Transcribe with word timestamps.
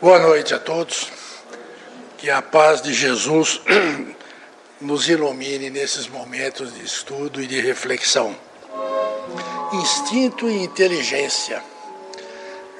Boa 0.00 0.20
noite 0.20 0.54
a 0.54 0.60
todos. 0.60 1.10
Que 2.18 2.30
a 2.30 2.40
paz 2.40 2.80
de 2.80 2.94
Jesus 2.94 3.60
nos 4.80 5.08
ilumine 5.08 5.70
nesses 5.70 6.06
momentos 6.06 6.72
de 6.72 6.84
estudo 6.84 7.42
e 7.42 7.48
de 7.48 7.60
reflexão. 7.60 8.32
Instinto 9.72 10.48
e 10.48 10.62
inteligência. 10.62 11.60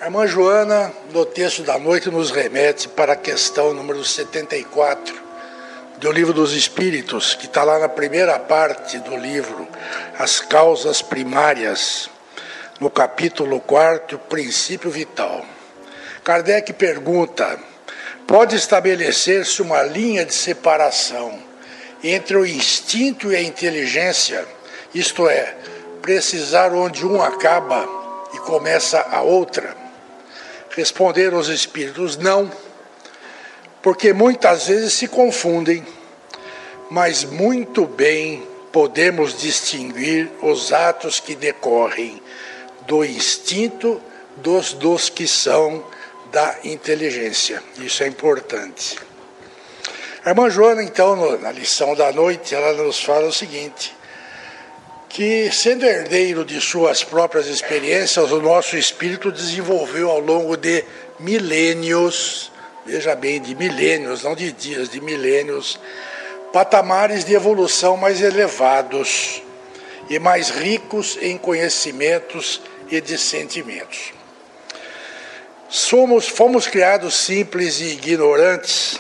A 0.01 0.05
irmã 0.05 0.29
Joana, 0.29 0.93
no 1.13 1.27
texto 1.27 1.65
da 1.65 1.77
noite, 1.77 2.09
nos 2.09 2.31
remete 2.31 2.87
para 2.87 3.15
a 3.15 3.17
questão 3.17 3.75
número 3.75 4.05
74 4.05 5.13
do 5.97 6.13
Livro 6.13 6.33
dos 6.33 6.53
Espíritos, 6.53 7.35
que 7.35 7.47
está 7.47 7.65
lá 7.65 7.81
na 7.81 7.89
primeira 7.89 8.39
parte 8.39 8.97
do 8.99 9.17
livro, 9.17 9.67
As 10.17 10.41
Causas 10.41 11.03
Primárias, 11.03 12.09
no 12.79 12.89
capítulo 12.89 13.59
4, 13.59 14.21
Princípio 14.21 14.89
Vital. 14.89 15.58
Kardec 16.29 16.75
pergunta: 16.75 17.59
pode 18.27 18.55
estabelecer-se 18.55 19.63
uma 19.63 19.83
linha 19.83 20.27
de 20.27 20.35
separação 20.35 21.43
entre 22.05 22.37
o 22.37 22.45
instinto 22.45 23.33
e 23.33 23.37
a 23.37 23.41
inteligência, 23.41 24.47
isto 24.95 25.27
é, 25.27 25.57
precisar 26.03 26.75
onde 26.75 27.07
um 27.07 27.23
acaba 27.23 27.89
e 28.35 28.39
começa 28.41 29.01
a 29.11 29.23
outra? 29.23 29.75
Responderam 30.77 31.39
os 31.39 31.49
espíritos: 31.49 32.19
não, 32.19 32.53
porque 33.81 34.13
muitas 34.13 34.67
vezes 34.67 34.93
se 34.93 35.09
confundem, 35.09 35.83
mas 36.91 37.25
muito 37.25 37.87
bem 37.87 38.47
podemos 38.71 39.41
distinguir 39.41 40.31
os 40.43 40.75
atos 40.75 41.21
que 41.21 41.35
decorrem 41.35 42.23
do 42.87 43.03
instinto 43.03 43.99
dos 44.37 44.75
dos 44.75 45.09
que 45.09 45.27
são 45.27 45.83
da 46.33 46.59
inteligência. 46.65 47.63
Isso 47.79 48.03
é 48.03 48.07
importante. 48.07 48.99
A 50.25 50.31
irmã 50.31 50.51
Joana, 50.51 50.83
então, 50.83 51.39
na 51.39 51.51
lição 51.53 51.95
da 51.95 52.13
noite, 52.13 52.55
ela 52.55 52.73
nos 52.75 53.03
fala 53.03 53.27
o 53.27 53.33
seguinte: 53.33 53.97
que, 55.09 55.51
sendo 55.53 55.87
herdeiro 55.87 56.45
de 56.45 56.61
suas 56.61 57.03
próprias 57.03 57.47
experiências, 57.47 58.31
o 58.31 58.41
nosso 58.41 58.77
espírito 58.77 59.33
desenvolveu 59.33 60.11
ao 60.11 60.21
longo 60.21 60.57
de 60.57 60.85
milênios, 61.19 62.53
veja 62.85 63.15
bem, 63.15 63.41
de 63.41 63.55
milênios, 63.55 64.23
não 64.23 64.35
de 64.35 64.53
dias, 64.53 64.89
de 64.89 65.01
milênios, 65.01 65.81
patamares 66.53 67.25
de 67.25 67.35
evolução 67.35 67.97
mais 67.97 68.21
elevados 68.21 69.43
e 70.11 70.19
mais 70.19 70.51
ricos 70.51 71.19
em 71.21 71.39
conhecimentos 71.39 72.61
e 72.91 73.01
de 73.01 73.19
sentimentos. 73.19 74.18
Somos, 75.69 76.27
fomos 76.27 76.67
criados 76.67 77.15
simples 77.15 77.79
e 77.81 77.93
ignorantes, 77.93 78.99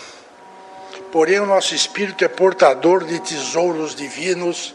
porém 1.10 1.40
o 1.40 1.46
nosso 1.46 1.74
espírito 1.74 2.22
é 2.22 2.28
portador 2.28 3.04
de 3.04 3.18
tesouros 3.20 3.94
divinos 3.94 4.74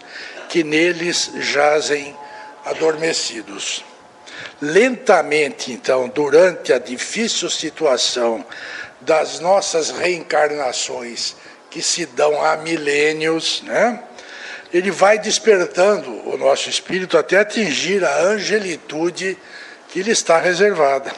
que 0.49 0.63
neles 0.63 1.29
jazem 1.35 2.17
adormecidos. 2.65 3.85
Lentamente, 4.59 5.71
então, 5.71 6.09
durante 6.09 6.73
a 6.73 6.79
difícil 6.79 7.47
situação 7.47 8.43
das 8.99 9.39
nossas 9.39 9.91
reencarnações, 9.91 11.35
que 11.69 11.81
se 11.81 12.07
dão 12.07 12.43
há 12.43 12.57
milênios, 12.57 13.61
né? 13.63 14.01
ele 14.73 14.89
vai 14.89 15.19
despertando 15.19 16.27
o 16.27 16.37
nosso 16.37 16.69
espírito 16.69 17.19
até 17.19 17.37
atingir 17.37 18.03
a 18.03 18.21
angelitude 18.21 19.37
que 19.89 20.01
lhe 20.01 20.11
está 20.11 20.39
reservada. 20.39 21.13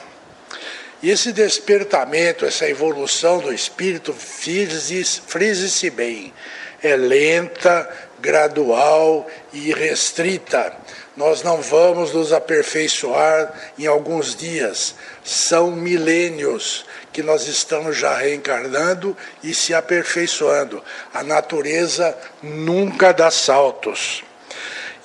E 1.03 1.11
esse 1.11 1.31
despertamento, 1.31 2.45
essa 2.45 2.67
evolução 2.67 3.39
do 3.39 3.53
espírito, 3.53 4.13
frise-se 4.13 5.89
bem, 5.89 6.33
é 6.81 6.95
lenta, 6.95 7.89
gradual 8.19 9.27
e 9.53 9.73
restrita. 9.73 10.75
Nós 11.15 11.43
não 11.43 11.61
vamos 11.61 12.13
nos 12.13 12.33
aperfeiçoar 12.33 13.53
em 13.77 13.87
alguns 13.87 14.35
dias, 14.35 14.95
são 15.23 15.71
milênios 15.71 16.85
que 17.13 17.23
nós 17.23 17.47
estamos 17.47 17.97
já 17.97 18.17
reencarnando 18.17 19.15
e 19.41 19.53
se 19.53 19.73
aperfeiçoando. 19.73 20.83
A 21.13 21.23
natureza 21.23 22.17
nunca 22.43 23.13
dá 23.13 23.31
saltos. 23.31 24.23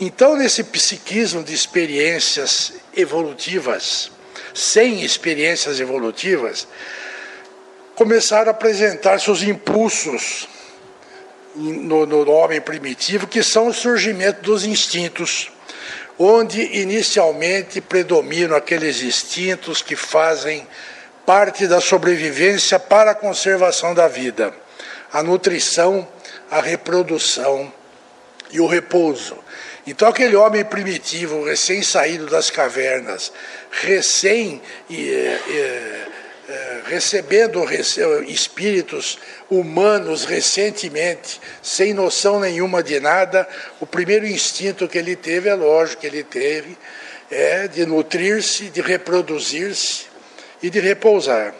Então, 0.01 0.35
nesse 0.35 0.65
psiquismo 0.65 1.45
de 1.45 1.55
experiências 1.55 2.73
evolutivas, 2.97 4.11
sem 4.55 5.03
experiências 5.03 5.81
evolutivas, 5.81 6.67
começaram 7.95 8.49
a 8.49 8.53
apresentar 8.53 9.21
seus 9.21 9.43
impulsos 9.43 10.49
no, 11.55 12.07
no 12.07 12.31
homem 12.31 12.61
primitivo, 12.61 13.27
que 13.27 13.43
são 13.43 13.69
o 13.69 13.75
surgimento 13.75 14.43
dos 14.43 14.65
instintos, 14.65 15.51
onde 16.19 16.61
inicialmente 16.79 17.81
predominam 17.81 18.57
aqueles 18.57 19.03
instintos 19.03 19.83
que 19.83 19.97
fazem 19.97 20.67
parte 21.25 21.67
da 21.67 21.81
sobrevivência 21.81 22.79
para 22.79 23.13
a 23.13 23.15
conservação 23.15 23.95
da 23.95 24.09
vida, 24.09 24.53
a 25.13 25.23
nutrição, 25.23 26.07
a 26.51 26.61
reprodução 26.61 27.73
e 28.51 28.61
o 28.61 28.67
repouso. 28.67 29.40
Então, 29.87 30.09
aquele 30.09 30.37
homem 30.37 30.65
primitivo, 30.65 31.45
recém-saído 31.45 32.27
das 32.27 32.51
cavernas, 32.51 33.33
recém 33.71 34.61
recebendo 36.87 37.65
espíritos 38.27 39.19
humanos 39.49 40.25
recentemente, 40.25 41.41
sem 41.63 41.95
noção 41.95 42.41
nenhuma 42.41 42.83
de 42.83 42.99
nada, 43.01 43.49
o 43.81 43.87
primeiro 43.87 44.27
instinto 44.27 44.89
que 44.89 44.99
ele 44.99 45.17
teve, 45.17 45.49
é 45.49 45.55
lógico 45.55 46.01
que 46.01 46.07
ele 46.07 46.25
teve, 46.25 46.77
é 47.31 47.69
de 47.69 47.87
nutrir-se, 47.87 48.65
de 48.65 48.81
reproduzir-se 48.81 50.07
e 50.63 50.69
de 50.69 50.81
repousar. 50.81 51.55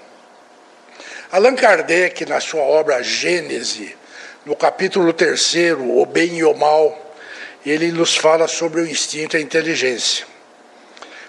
Allan 1.31 1.55
Kardec, 1.55 2.27
na 2.27 2.41
sua 2.41 2.63
obra 2.63 3.03
Gênese, 3.03 3.97
no 4.45 4.57
capítulo 4.57 5.13
3, 5.13 5.55
O 5.79 6.05
Bem 6.05 6.39
e 6.39 6.45
o 6.45 6.53
Mal, 6.55 7.10
ele 7.65 7.93
nos 7.93 8.17
fala 8.17 8.49
sobre 8.49 8.81
o 8.81 8.89
instinto 8.89 9.37
e 9.37 9.39
a 9.39 9.43
inteligência. 9.43 10.27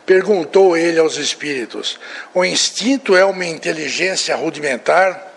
Perguntou 0.06 0.76
ele 0.76 1.00
aos 1.00 1.18
espíritos: 1.18 2.00
o 2.34 2.44
instinto 2.44 3.16
é 3.16 3.24
uma 3.24 3.46
inteligência 3.46 4.36
rudimentar 4.36 5.32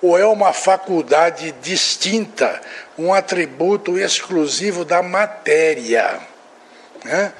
ou 0.00 0.18
é 0.18 0.26
uma 0.26 0.52
faculdade 0.52 1.54
distinta, 1.62 2.60
um 2.98 3.12
atributo 3.12 3.98
exclusivo 3.98 4.84
da 4.84 5.02
matéria? 5.02 6.20
Né? 7.04 7.32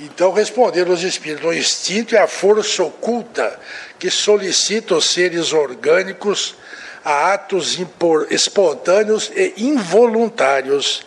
Então 0.00 0.32
responderam 0.32 0.92
os 0.92 1.02
espíritos: 1.02 1.44
o 1.44 1.52
instinto 1.52 2.14
é 2.14 2.18
a 2.18 2.28
força 2.28 2.82
oculta 2.82 3.58
que 3.98 4.10
solicita 4.10 4.94
os 4.94 5.10
seres 5.10 5.52
orgânicos 5.52 6.54
a 7.04 7.32
atos 7.32 7.78
espontâneos 8.30 9.30
e 9.34 9.54
involuntários 9.56 11.04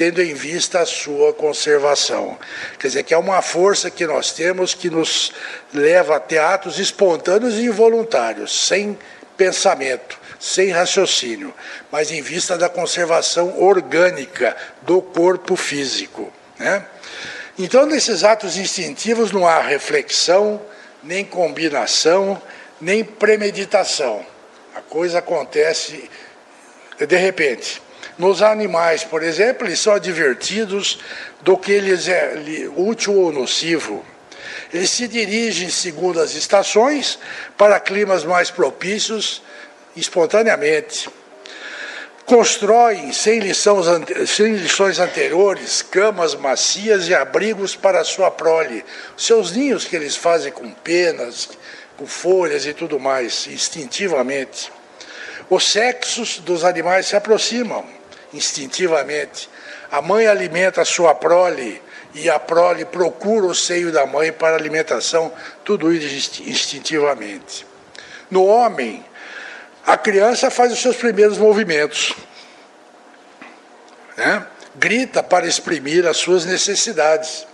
tendo 0.00 0.22
em 0.22 0.32
vista 0.32 0.80
a 0.80 0.86
sua 0.86 1.34
conservação. 1.34 2.38
Quer 2.78 2.86
dizer, 2.86 3.02
que 3.02 3.12
é 3.12 3.18
uma 3.18 3.42
força 3.42 3.90
que 3.90 4.06
nós 4.06 4.32
temos 4.32 4.72
que 4.72 4.88
nos 4.88 5.30
leva 5.74 6.16
a 6.16 6.18
ter 6.18 6.38
atos 6.38 6.78
espontâneos 6.78 7.58
e 7.58 7.66
involuntários, 7.66 8.66
sem 8.66 8.98
pensamento, 9.36 10.18
sem 10.38 10.70
raciocínio, 10.70 11.52
mas 11.92 12.10
em 12.10 12.22
vista 12.22 12.56
da 12.56 12.66
conservação 12.66 13.60
orgânica 13.62 14.56
do 14.80 15.02
corpo 15.02 15.54
físico. 15.54 16.32
Né? 16.58 16.82
Então, 17.58 17.84
nesses 17.84 18.24
atos 18.24 18.56
instintivos 18.56 19.32
não 19.32 19.46
há 19.46 19.60
reflexão, 19.60 20.62
nem 21.02 21.26
combinação, 21.26 22.40
nem 22.80 23.04
premeditação. 23.04 24.24
A 24.74 24.80
coisa 24.80 25.18
acontece 25.18 26.08
de 26.98 27.16
repente. 27.18 27.82
Nos 28.20 28.42
animais, 28.42 29.02
por 29.02 29.22
exemplo, 29.22 29.66
eles 29.66 29.80
são 29.80 29.94
advertidos 29.94 30.98
do 31.40 31.56
que 31.56 31.80
lhes 31.80 32.06
é 32.06 32.34
útil 32.76 33.14
ou 33.14 33.32
nocivo. 33.32 34.04
Eles 34.70 34.90
se 34.90 35.08
dirigem 35.08 35.70
segundo 35.70 36.20
as 36.20 36.34
estações 36.34 37.18
para 37.56 37.80
climas 37.80 38.22
mais 38.22 38.50
propícios 38.50 39.42
espontaneamente. 39.96 41.08
Constroem, 42.26 43.10
sem, 43.10 43.38
lições, 43.38 43.86
sem 44.28 44.52
lições 44.52 44.98
anteriores, 44.98 45.80
camas 45.80 46.34
macias 46.34 47.08
e 47.08 47.14
abrigos 47.14 47.74
para 47.74 48.02
a 48.02 48.04
sua 48.04 48.30
prole. 48.30 48.84
Seus 49.16 49.52
ninhos 49.52 49.86
que 49.86 49.96
eles 49.96 50.14
fazem 50.14 50.52
com 50.52 50.70
penas, 50.70 51.48
com 51.96 52.06
folhas 52.06 52.66
e 52.66 52.74
tudo 52.74 53.00
mais, 53.00 53.46
instintivamente. 53.46 54.70
Os 55.48 55.72
sexos 55.72 56.38
dos 56.38 56.64
animais 56.64 57.06
se 57.06 57.16
aproximam 57.16 57.98
instintivamente. 58.32 59.48
A 59.90 60.00
mãe 60.00 60.26
alimenta 60.26 60.82
a 60.82 60.84
sua 60.84 61.14
prole 61.14 61.82
e 62.14 62.28
a 62.28 62.38
prole 62.38 62.84
procura 62.84 63.46
o 63.46 63.54
seio 63.54 63.92
da 63.92 64.06
mãe 64.06 64.32
para 64.32 64.56
alimentação, 64.56 65.32
tudo 65.64 65.92
isso 65.92 66.42
instintivamente. 66.42 67.66
No 68.30 68.44
homem, 68.44 69.04
a 69.84 69.96
criança 69.96 70.50
faz 70.50 70.72
os 70.72 70.80
seus 70.80 70.96
primeiros 70.96 71.38
movimentos. 71.38 72.14
Né? 74.16 74.46
Grita 74.76 75.22
para 75.22 75.46
exprimir 75.46 76.06
as 76.06 76.16
suas 76.16 76.44
necessidades. 76.44 77.46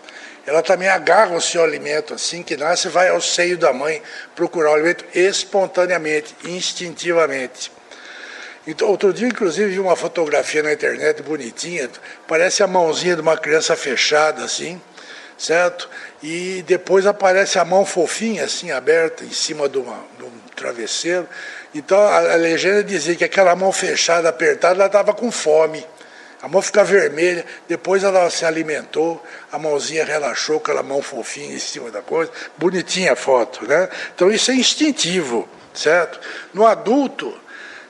Ela 0.46 0.62
também 0.62 0.88
agarra 0.88 1.34
o 1.34 1.40
seu 1.40 1.62
alimento 1.64 2.14
assim 2.14 2.42
que 2.42 2.56
nasce, 2.56 2.88
vai 2.88 3.08
ao 3.08 3.20
seio 3.20 3.58
da 3.58 3.72
mãe 3.72 4.00
procurar 4.34 4.70
o 4.70 4.74
alimento 4.74 5.04
espontaneamente, 5.14 6.36
instintivamente. 6.44 7.72
Então, 8.66 8.88
outro 8.88 9.12
dia, 9.12 9.28
inclusive, 9.28 9.70
vi 9.70 9.78
uma 9.78 9.94
fotografia 9.94 10.60
na 10.60 10.72
internet 10.72 11.22
bonitinha, 11.22 11.88
parece 12.26 12.64
a 12.64 12.66
mãozinha 12.66 13.14
de 13.14 13.22
uma 13.22 13.36
criança 13.36 13.76
fechada, 13.76 14.42
assim, 14.42 14.80
certo? 15.38 15.88
E 16.20 16.64
depois 16.66 17.06
aparece 17.06 17.60
a 17.60 17.64
mão 17.64 17.86
fofinha, 17.86 18.44
assim, 18.44 18.72
aberta, 18.72 19.24
em 19.24 19.30
cima 19.30 19.68
de, 19.68 19.78
uma, 19.78 20.04
de 20.18 20.24
um 20.24 20.32
travesseiro. 20.56 21.28
Então, 21.72 21.96
a, 21.96 22.32
a 22.32 22.34
legenda 22.34 22.82
dizia 22.82 23.14
que 23.14 23.24
aquela 23.24 23.54
mão 23.54 23.70
fechada, 23.70 24.28
apertada, 24.28 24.74
ela 24.74 24.86
estava 24.86 25.14
com 25.14 25.30
fome. 25.30 25.86
A 26.42 26.48
mão 26.48 26.60
fica 26.60 26.82
vermelha, 26.82 27.46
depois 27.68 28.02
ela 28.02 28.28
se 28.30 28.44
alimentou, 28.44 29.24
a 29.52 29.58
mãozinha 29.60 30.04
relaxou, 30.04 30.56
aquela 30.56 30.82
mão 30.82 31.00
fofinha 31.00 31.54
em 31.54 31.58
cima 31.60 31.90
da 31.92 32.02
coisa. 32.02 32.32
Bonitinha 32.58 33.12
a 33.12 33.16
foto, 33.16 33.64
né? 33.66 33.88
Então, 34.12 34.28
isso 34.28 34.50
é 34.50 34.54
instintivo, 34.54 35.48
certo? 35.72 36.20
No 36.52 36.66
adulto 36.66 37.45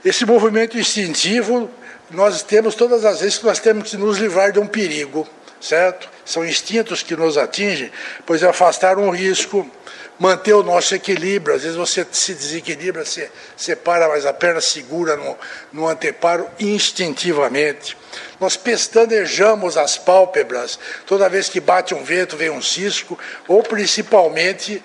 esse 0.08 0.24
movimento 0.24 0.78
instintivo 0.78 1.68
nós 2.10 2.42
temos 2.42 2.74
todas 2.76 3.04
as 3.04 3.20
vezes 3.20 3.38
que 3.38 3.44
nós 3.44 3.58
temos 3.58 3.90
que 3.90 3.96
nos 3.96 4.18
livrar 4.18 4.52
de 4.52 4.60
um 4.60 4.66
perigo, 4.66 5.26
certo? 5.60 6.08
São 6.24 6.44
instintos 6.44 7.02
que 7.02 7.16
nos 7.16 7.36
atingem, 7.36 7.90
pois 8.24 8.42
é 8.42 8.48
afastar 8.48 8.98
um 8.98 9.10
risco, 9.10 9.68
manter 10.16 10.54
o 10.54 10.62
nosso 10.62 10.94
equilíbrio. 10.94 11.56
Às 11.56 11.62
vezes 11.62 11.76
você 11.76 12.06
se 12.12 12.34
desequilibra, 12.34 13.04
você 13.04 13.28
separa, 13.56 14.08
mas 14.08 14.24
a 14.24 14.32
perna 14.32 14.60
segura 14.60 15.16
no, 15.16 15.36
no 15.72 15.88
anteparo 15.88 16.48
instintivamente. 16.60 17.96
Nós 18.40 18.56
pestanejamos 18.56 19.76
as 19.76 19.98
pálpebras 19.98 20.78
toda 21.06 21.28
vez 21.28 21.48
que 21.48 21.58
bate 21.58 21.94
um 21.94 22.04
vento, 22.04 22.36
vem 22.36 22.50
um 22.50 22.62
cisco, 22.62 23.18
ou 23.48 23.62
principalmente 23.62 24.80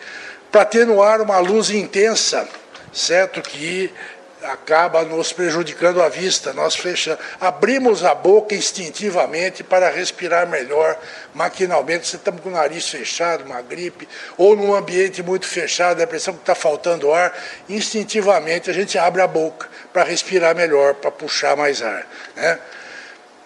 para 0.52 0.64
atenuar 0.64 1.22
uma 1.22 1.38
luz 1.38 1.70
intensa, 1.70 2.48
certo? 2.92 3.42
Que 3.42 3.94
acaba 4.44 5.04
nos 5.04 5.32
prejudicando 5.32 6.02
a 6.02 6.10
vista. 6.10 6.54
Nós 6.54 6.76
fechamos, 6.76 7.24
abrimos 7.40 8.04
a 8.04 8.16
boca 8.16 8.56
instintivamente 8.56 9.64
para 9.64 9.90
respirar 9.90 10.48
melhor, 10.48 10.98
maquinalmente. 11.34 12.08
Você 12.08 12.16
estamos 12.16 12.42
com 12.42 12.50
o 12.50 12.52
nariz 12.52 12.88
fechado, 12.90 13.44
uma 13.44 13.62
gripe, 13.62 14.08
ou 14.38 14.56
num 14.56 14.74
ambiente 14.74 15.22
muito 15.22 15.48
fechado, 15.48 16.00
a 16.00 16.04
impressão 16.04 16.34
que 16.34 16.42
está 16.42 16.56
faltando 16.56 17.14
ar, 17.14 17.34
instintivamente 17.70 18.70
a 18.70 18.74
gente 18.74 18.98
abre 18.98 19.22
a 19.22 19.28
boca 19.28 19.68
para 19.94 20.04
respirar 20.04 20.56
melhor, 20.56 20.96
para 20.96 21.12
puxar 21.12 21.56
mais 21.56 21.82
ar. 21.82 22.08
Né? 22.36 22.60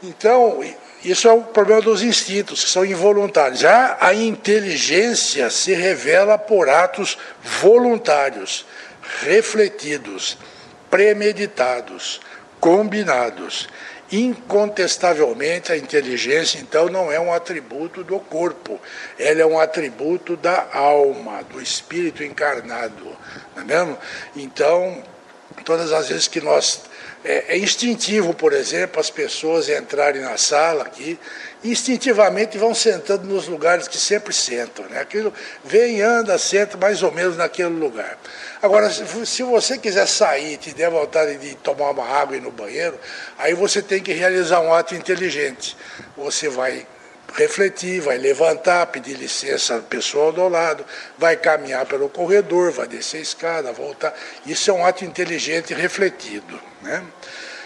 Então, 0.03 0.63
isso 1.03 1.27
é 1.27 1.31
o 1.31 1.41
problema 1.41 1.81
dos 1.81 2.01
instintos, 2.01 2.63
que 2.63 2.69
são 2.69 2.86
involuntários. 2.86 3.59
Já 3.59 3.98
a 4.00 4.13
inteligência 4.13 5.50
se 5.50 5.74
revela 5.74 6.38
por 6.38 6.69
atos 6.69 7.18
voluntários, 7.44 8.65
refletidos 9.21 10.38
premeditados, 10.95 12.21
combinados. 12.57 13.68
Incontestavelmente, 14.09 15.74
a 15.74 15.77
inteligência, 15.77 16.57
então, 16.59 16.88
não 16.88 17.12
é 17.12 17.19
um 17.19 17.33
atributo 17.33 18.01
do 18.01 18.18
corpo, 18.18 18.80
ela 19.19 19.42
é 19.42 19.45
um 19.45 19.59
atributo 19.59 20.38
da 20.38 20.69
alma, 20.71 21.44
do 21.44 21.62
espírito 21.62 22.24
encarnado. 22.24 23.03
Não 23.56 23.63
é 23.63 23.65
mesmo? 23.65 23.97
Então, 24.38 25.03
todas 25.65 25.92
as 25.92 26.07
vezes 26.07 26.30
que 26.30 26.39
nós. 26.39 26.83
É, 27.25 27.56
é 27.56 27.57
instintivo, 27.57 28.36
por 28.36 28.53
exemplo, 28.53 29.01
as 29.01 29.09
pessoas 29.09 29.68
entrarem 29.68 30.21
na 30.21 30.38
sala 30.38 30.83
aqui 30.83 31.19
instintivamente 31.65 32.57
vão 32.57 32.73
sentando 32.73 33.27
nos 33.27 33.47
lugares 33.47 33.88
que 33.88 33.97
sempre 33.97 34.33
sentam. 34.33 34.85
Né? 34.85 35.00
Aquilo 35.00 35.33
vem, 35.63 36.01
anda, 36.01 36.38
senta 36.38 36.77
mais 36.77 37.01
ou 37.01 37.12
menos 37.12 37.38
naquele 37.38 37.69
lugar. 37.69 38.17
Agora, 38.62 38.89
se 38.89 39.44
você 39.44 39.77
quiser 39.77 40.07
sair 40.07 40.53
e 40.53 40.57
te 40.57 40.73
der 40.73 40.89
vontade 40.89 41.38
de 41.38 41.56
tomar 41.56 41.91
uma 41.91 42.06
água 42.06 42.35
e 42.35 42.39
ir 42.39 42.41
no 42.41 42.51
banheiro, 42.51 43.00
aí 43.38 43.53
você 43.53 43.81
tem 43.81 44.01
que 44.01 44.13
realizar 44.13 44.59
um 44.62 44.73
ato 44.73 44.95
inteligente. 44.95 45.75
Você 46.15 46.50
vai 46.50 46.85
refletir, 47.33 48.00
vai 48.00 48.17
levantar, 48.17 48.88
pedir 48.88 49.15
licença 49.15 49.75
ao 49.75 49.81
pessoal 49.81 50.31
do 50.31 50.47
lado, 50.47 50.85
vai 51.17 51.35
caminhar 51.35 51.85
pelo 51.85 52.07
corredor, 52.07 52.71
vai 52.71 52.88
descer 52.88 53.17
a 53.17 53.21
escada, 53.21 53.73
voltar. 53.73 54.13
Isso 54.45 54.69
é 54.69 54.73
um 54.73 54.85
ato 54.85 55.03
inteligente 55.03 55.71
e 55.71 55.73
refletido. 55.73 56.59
Né? 56.81 57.03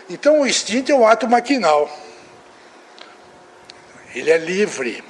Então, 0.10 0.42
o 0.42 0.48
instinto 0.48 0.92
é 0.92 0.96
um 0.96 1.06
ato 1.06 1.28
maquinal 1.28 1.90
ele 4.14 4.32
é 4.32 4.38
livre. 4.38 5.04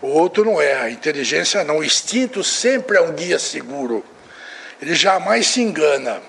O 0.00 0.08
outro 0.08 0.44
não 0.44 0.60
é, 0.60 0.74
a 0.74 0.90
inteligência 0.90 1.64
não. 1.64 1.78
O 1.78 1.84
instinto 1.84 2.44
sempre 2.44 2.96
é 2.96 3.00
um 3.00 3.12
guia 3.12 3.38
seguro. 3.38 4.04
Ele 4.80 4.94
jamais 4.94 5.46
se 5.46 5.60
engana. 5.60 6.22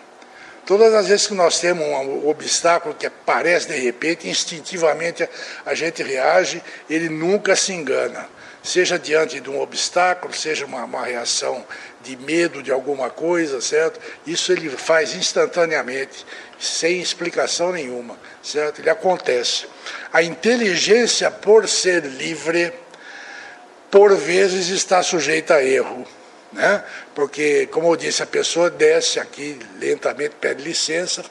Todas 0.66 0.94
as 0.94 1.08
vezes 1.08 1.28
que 1.28 1.34
nós 1.34 1.60
temos 1.60 1.86
um 1.86 2.28
obstáculo 2.28 2.94
que 2.94 3.06
aparece 3.06 3.68
de 3.68 3.80
repente, 3.80 4.28
instintivamente 4.28 5.28
a 5.66 5.74
gente 5.74 6.04
reage, 6.04 6.62
ele 6.90 7.08
nunca 7.08 7.56
se 7.56 7.72
engana. 7.72 8.28
Seja 8.62 9.00
diante 9.00 9.40
de 9.40 9.50
um 9.50 9.62
obstáculo, 9.62 10.34
seja 10.34 10.66
uma, 10.66 10.84
uma 10.84 11.06
reação 11.06 11.66
de 12.02 12.16
medo 12.16 12.64
de 12.64 12.72
alguma 12.72 13.10
coisa, 13.10 13.60
certo? 13.62 14.00
Isso 14.26 14.52
ele 14.52 14.70
faz 14.70 15.14
instantaneamente, 15.14 16.26
sem 16.60 17.02
explicação 17.02 17.72
nenhuma, 17.72 18.18
certo? 18.42 18.80
Ele 18.82 18.90
acontece. 18.90 19.68
A 20.12 20.22
inteligência, 20.24 21.30
por 21.30 21.68
ser 21.68 22.04
livre, 22.04 22.74
por 23.92 24.16
vezes 24.16 24.70
está 24.70 25.02
sujeita 25.04 25.56
a 25.56 25.64
erro. 25.64 26.06
Né? 26.52 26.84
Porque, 27.14 27.68
como 27.68 27.92
eu 27.92 27.96
disse, 27.96 28.24
a 28.24 28.26
pessoa 28.26 28.70
desce 28.70 29.20
aqui 29.20 29.60
lentamente, 29.80 30.36
pede 30.40 30.64
licença, 30.64 31.24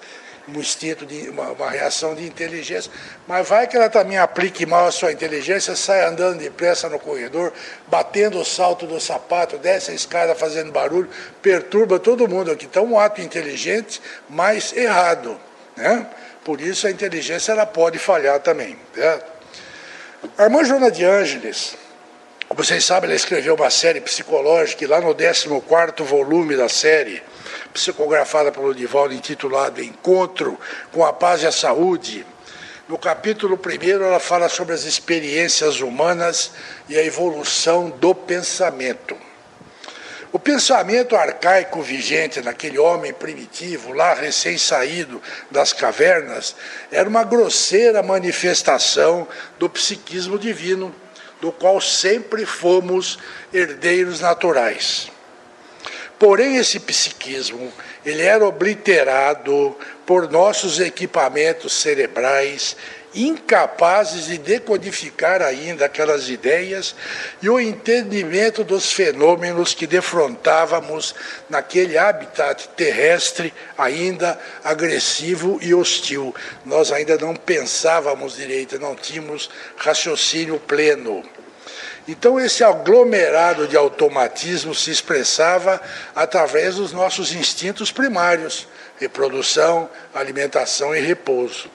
um 0.48 0.60
instinto 0.60 1.04
de 1.04 1.28
uma, 1.28 1.50
uma, 1.50 1.70
reação 1.70 2.14
de 2.14 2.25
inteligência, 2.25 2.90
mas 3.26 3.48
vai 3.48 3.66
que 3.66 3.76
ela 3.76 3.88
também 3.88 4.16
aplique 4.16 4.64
mal 4.64 4.87
a 4.87 4.93
sua 4.93 5.12
inteligência, 5.12 5.75
sai 5.75 6.04
andando 6.04 6.38
depressa 6.38 6.88
no 6.88 6.98
corredor, 6.98 7.52
batendo 7.88 8.38
o 8.38 8.44
salto 8.44 8.87
do 8.87 9.00
sapato, 9.00 9.58
desce 9.58 9.90
a 9.90 9.94
escada 9.94 10.34
fazendo 10.34 10.70
barulho, 10.70 11.08
perturba 11.43 11.98
todo 11.98 12.28
mundo 12.28 12.50
aqui. 12.50 12.66
Então, 12.66 12.85
um 12.85 12.99
ato 12.99 13.21
inteligente, 13.21 14.00
mas 14.28 14.73
errado. 14.73 15.38
Né? 15.76 16.06
Por 16.44 16.61
isso 16.61 16.87
a 16.87 16.90
inteligência 16.90 17.52
ela 17.52 17.66
pode 17.66 17.99
falhar 17.99 18.38
também. 18.40 18.78
Certo? 18.94 19.37
A 20.38 20.44
irmã 20.44 20.64
Joana 20.64 20.90
de 20.90 21.04
Ângeles, 21.04 21.76
vocês 22.54 22.85
sabem, 22.85 23.09
ela 23.09 23.16
escreveu 23.16 23.54
uma 23.54 23.71
série 23.71 24.00
psicológica 24.00 24.85
e 24.85 24.87
lá 24.87 25.00
no 25.00 25.14
14 25.14 25.49
volume 26.04 26.56
da 26.56 26.68
série, 26.68 27.23
psicografada 27.76 28.50
pelo 28.50 28.75
Divaldo, 28.75 29.12
intitulado 29.12 29.83
Encontro 29.83 30.59
com 30.90 31.04
a 31.04 31.12
Paz 31.12 31.42
e 31.42 31.47
a 31.47 31.52
Saúde, 31.52 32.25
no 32.88 32.97
capítulo 32.97 33.59
1 33.59 34.02
ela 34.02 34.18
fala 34.18 34.49
sobre 34.49 34.73
as 34.73 34.85
experiências 34.85 35.80
humanas 35.80 36.52
e 36.88 36.97
a 36.97 37.04
evolução 37.04 37.90
do 37.90 38.14
pensamento. 38.14 39.14
O 40.33 40.38
pensamento 40.38 41.16
arcaico 41.16 41.83
vigente 41.83 42.40
naquele 42.40 42.78
homem 42.78 43.12
primitivo, 43.12 43.92
lá 43.92 44.14
recém-saído 44.14 45.21
das 45.50 45.73
cavernas, 45.73 46.56
era 46.90 47.09
uma 47.09 47.25
grosseira 47.25 48.02
manifestação 48.02 49.28
do 49.59 49.68
psiquismo 49.68 50.38
divino, 50.38 50.95
do 51.40 51.52
qual 51.52 51.80
sempre 51.80 52.47
fomos 52.47 53.18
herdeiros 53.52 54.21
naturais. 54.21 55.11
Porém, 56.18 56.56
esse 56.56 56.80
psiquismo, 56.80 57.73
ele 58.04 58.23
era 58.23 58.46
obliterado 58.46 59.76
por 60.06 60.30
nossos 60.30 60.80
equipamentos 60.80 61.75
cerebrais 61.75 62.76
incapazes 63.16 64.26
de 64.26 64.37
decodificar 64.37 65.40
ainda 65.40 65.87
aquelas 65.87 66.28
ideias 66.28 66.94
e 67.40 67.49
o 67.49 67.58
entendimento 67.58 68.62
dos 68.62 68.92
fenômenos 68.92 69.75
que 69.75 69.87
defrontávamos 69.87 71.14
naquele 71.49 71.96
habitat 71.96 72.68
terrestre 72.76 73.52
ainda 73.76 74.38
agressivo 74.62 75.58
e 75.62 75.75
hostil. 75.75 76.35
Nós 76.64 76.92
ainda 76.92 77.16
não 77.16 77.35
pensávamos 77.35 78.37
direito, 78.37 78.78
não 78.78 78.94
tínhamos 78.94 79.49
raciocínio 79.76 80.61
pleno. 80.61 81.25
Então, 82.08 82.38
esse 82.38 82.62
aglomerado 82.62 83.66
de 83.66 83.76
automatismo 83.76 84.75
se 84.75 84.90
expressava 84.90 85.80
através 86.14 86.76
dos 86.76 86.92
nossos 86.92 87.32
instintos 87.32 87.90
primários: 87.90 88.68
reprodução, 88.99 89.88
alimentação 90.14 90.94
e 90.94 91.00
repouso. 91.00 91.68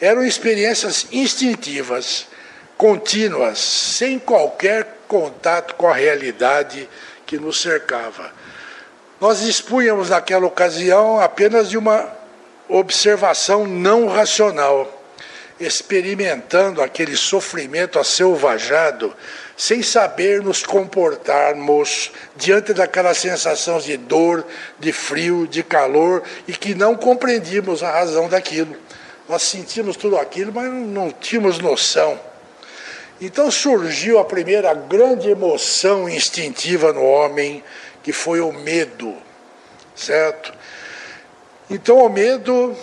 Eram 0.00 0.24
experiências 0.24 1.06
instintivas, 1.12 2.26
contínuas, 2.76 3.58
sem 3.58 4.18
qualquer 4.18 5.00
contato 5.06 5.74
com 5.74 5.88
a 5.88 5.94
realidade 5.94 6.88
que 7.26 7.38
nos 7.38 7.60
cercava. 7.60 8.32
Nós 9.20 9.40
dispunhamos 9.40 10.08
naquela 10.08 10.46
ocasião 10.46 11.20
apenas 11.20 11.68
de 11.68 11.76
uma 11.76 12.10
observação 12.68 13.66
não 13.66 14.06
racional, 14.06 14.99
experimentando 15.60 16.82
aquele 16.82 17.14
sofrimento 17.14 17.98
acelvajado, 17.98 19.14
sem 19.56 19.82
saber 19.82 20.42
nos 20.42 20.64
comportarmos 20.64 22.10
diante 22.34 22.72
daquela 22.72 23.12
sensação 23.12 23.78
de 23.78 23.98
dor, 23.98 24.46
de 24.78 24.90
frio, 24.90 25.46
de 25.46 25.62
calor 25.62 26.22
e 26.48 26.52
que 26.52 26.74
não 26.74 26.96
compreendíamos 26.96 27.82
a 27.82 27.90
razão 27.90 28.26
daquilo. 28.26 28.74
Nós 29.28 29.42
sentimos 29.42 29.96
tudo 29.96 30.16
aquilo, 30.16 30.50
mas 30.52 30.72
não 30.72 31.10
tínhamos 31.10 31.58
noção. 31.58 32.18
Então 33.20 33.50
surgiu 33.50 34.18
a 34.18 34.24
primeira 34.24 34.72
grande 34.72 35.28
emoção 35.28 36.08
instintiva 36.08 36.90
no 36.90 37.04
homem, 37.04 37.62
que 38.02 38.14
foi 38.14 38.40
o 38.40 38.50
medo, 38.50 39.14
certo? 39.94 40.54
Então 41.68 41.98
o 41.98 42.08
medo 42.08 42.74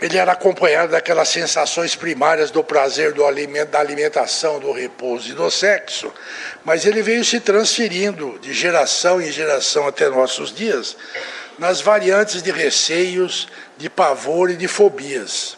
ele 0.00 0.18
era 0.18 0.32
acompanhado 0.32 0.92
daquelas 0.92 1.28
sensações 1.28 1.94
primárias 1.94 2.50
do 2.50 2.62
prazer 2.62 3.14
do 3.14 3.24
alimento, 3.24 3.70
da 3.70 3.80
alimentação, 3.80 4.60
do 4.60 4.70
repouso 4.70 5.30
e 5.30 5.34
do 5.34 5.50
sexo, 5.50 6.12
mas 6.64 6.84
ele 6.84 7.02
veio 7.02 7.24
se 7.24 7.40
transferindo 7.40 8.38
de 8.40 8.52
geração 8.52 9.22
em 9.22 9.32
geração 9.32 9.86
até 9.86 10.08
nossos 10.10 10.54
dias, 10.54 10.96
nas 11.58 11.80
variantes 11.80 12.42
de 12.42 12.50
receios, 12.50 13.48
de 13.78 13.88
pavor 13.88 14.50
e 14.50 14.56
de 14.56 14.68
fobias. 14.68 15.56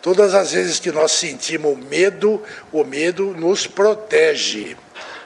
Todas 0.00 0.34
as 0.34 0.52
vezes 0.52 0.78
que 0.78 0.92
nós 0.92 1.12
sentimos 1.12 1.76
medo, 1.76 2.42
o 2.72 2.84
medo 2.84 3.34
nos 3.36 3.66
protege, 3.66 4.76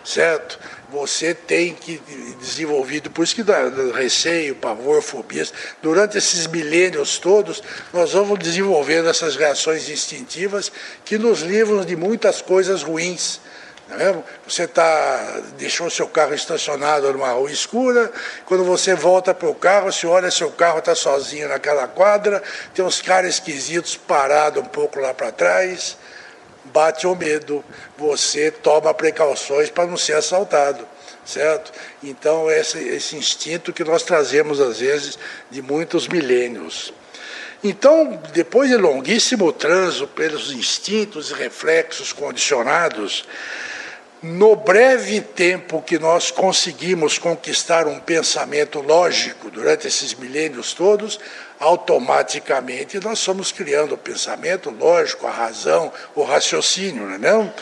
certo? 0.04 0.58
Você 0.90 1.34
tem 1.34 1.74
que 1.74 2.00
desenvolvido, 2.38 3.10
por 3.10 3.24
isso 3.24 3.34
que 3.34 3.42
dá 3.42 3.68
receio, 3.94 4.54
pavor, 4.54 5.02
fobias, 5.02 5.52
durante 5.82 6.16
esses 6.16 6.46
milênios 6.46 7.18
todos, 7.18 7.62
nós 7.92 8.12
vamos 8.12 8.38
desenvolvendo 8.38 9.08
essas 9.08 9.36
reações 9.36 9.88
instintivas 9.88 10.70
que 11.04 11.18
nos 11.18 11.40
livram 11.40 11.84
de 11.84 11.96
muitas 11.96 12.40
coisas 12.40 12.82
ruins. 12.82 13.40
É? 13.88 14.16
Você 14.48 14.66
tá, 14.66 15.40
deixou 15.56 15.88
seu 15.88 16.08
carro 16.08 16.34
estacionado 16.34 17.12
numa 17.12 17.30
rua 17.30 17.50
escura, 17.50 18.10
quando 18.44 18.64
você 18.64 18.94
volta 18.94 19.32
para 19.32 19.48
o 19.48 19.54
carro, 19.54 19.92
você 19.92 20.06
olha 20.08 20.28
seu 20.28 20.50
carro 20.50 20.80
está 20.80 20.94
sozinho 20.94 21.48
naquela 21.48 21.86
quadra, 21.86 22.42
tem 22.74 22.84
uns 22.84 23.00
caras 23.00 23.34
esquisitos 23.34 23.96
parados 23.96 24.60
um 24.60 24.66
pouco 24.66 24.98
lá 24.98 25.14
para 25.14 25.30
trás 25.30 25.96
bate 26.72 27.06
o 27.06 27.14
medo, 27.14 27.64
você 27.96 28.50
toma 28.50 28.92
precauções 28.92 29.70
para 29.70 29.86
não 29.86 29.96
ser 29.96 30.14
assaltado, 30.14 30.86
certo? 31.24 31.72
Então, 32.02 32.50
esse, 32.50 32.78
esse 32.78 33.16
instinto 33.16 33.72
que 33.72 33.84
nós 33.84 34.02
trazemos, 34.02 34.60
às 34.60 34.80
vezes, 34.80 35.18
de 35.50 35.62
muitos 35.62 36.08
milênios. 36.08 36.92
Então, 37.64 38.20
depois 38.32 38.70
de 38.70 38.76
longuíssimo 38.76 39.52
transo 39.52 40.06
pelos 40.06 40.52
instintos 40.52 41.30
e 41.30 41.34
reflexos 41.34 42.12
condicionados, 42.12 43.24
no 44.22 44.56
breve 44.56 45.20
tempo 45.20 45.82
que 45.82 45.98
nós 45.98 46.30
conseguimos 46.30 47.18
conquistar 47.18 47.86
um 47.86 48.00
pensamento 48.00 48.80
lógico 48.80 49.50
durante 49.50 49.86
esses 49.86 50.14
milênios 50.14 50.72
todos, 50.74 51.18
automaticamente 51.58 53.00
nós 53.00 53.18
somos 53.18 53.50
criando 53.50 53.94
o 53.94 53.98
pensamento 53.98 54.70
lógico, 54.70 55.26
a 55.26 55.30
razão, 55.30 55.92
o 56.14 56.22
raciocínio, 56.22 57.06
não 57.06 57.14
é 57.14 57.18
mesmo? 57.18 57.52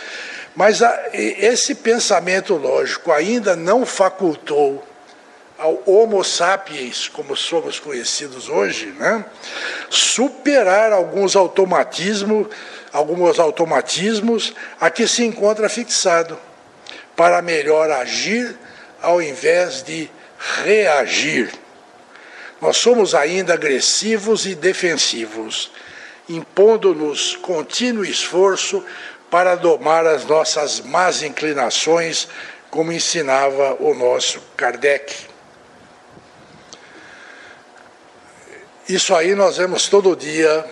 Mas 0.54 0.82
a, 0.82 1.08
esse 1.12 1.74
pensamento 1.74 2.54
lógico 2.54 3.10
ainda 3.10 3.56
não 3.56 3.84
facultou 3.84 4.84
ao 5.58 5.82
Homo 5.86 6.22
sapiens, 6.24 7.08
como 7.08 7.36
somos 7.36 7.78
conhecidos 7.78 8.48
hoje, 8.48 8.86
né, 8.98 9.24
superar 9.88 10.92
alguns 10.92 11.36
automatismos, 11.36 12.48
alguns 12.92 13.38
automatismos 13.38 14.52
a 14.80 14.90
que 14.90 15.06
se 15.06 15.24
encontra 15.24 15.68
fixado, 15.68 16.38
para 17.16 17.40
melhor 17.40 17.90
agir 17.90 18.56
ao 19.00 19.22
invés 19.22 19.82
de 19.82 20.10
reagir. 20.64 21.52
Nós 22.60 22.76
somos 22.76 23.14
ainda 23.14 23.54
agressivos 23.54 24.46
e 24.46 24.54
defensivos, 24.54 25.70
impondo-nos 26.28 27.36
contínuo 27.36 28.04
esforço 28.04 28.84
para 29.30 29.56
domar 29.56 30.06
as 30.06 30.24
nossas 30.24 30.80
más 30.80 31.22
inclinações, 31.22 32.28
como 32.70 32.92
ensinava 32.92 33.76
o 33.80 33.94
nosso 33.94 34.40
Kardec. 34.56 35.12
Isso 38.88 39.14
aí 39.14 39.34
nós 39.34 39.56
vemos 39.56 39.88
todo 39.88 40.14
dia 40.14 40.64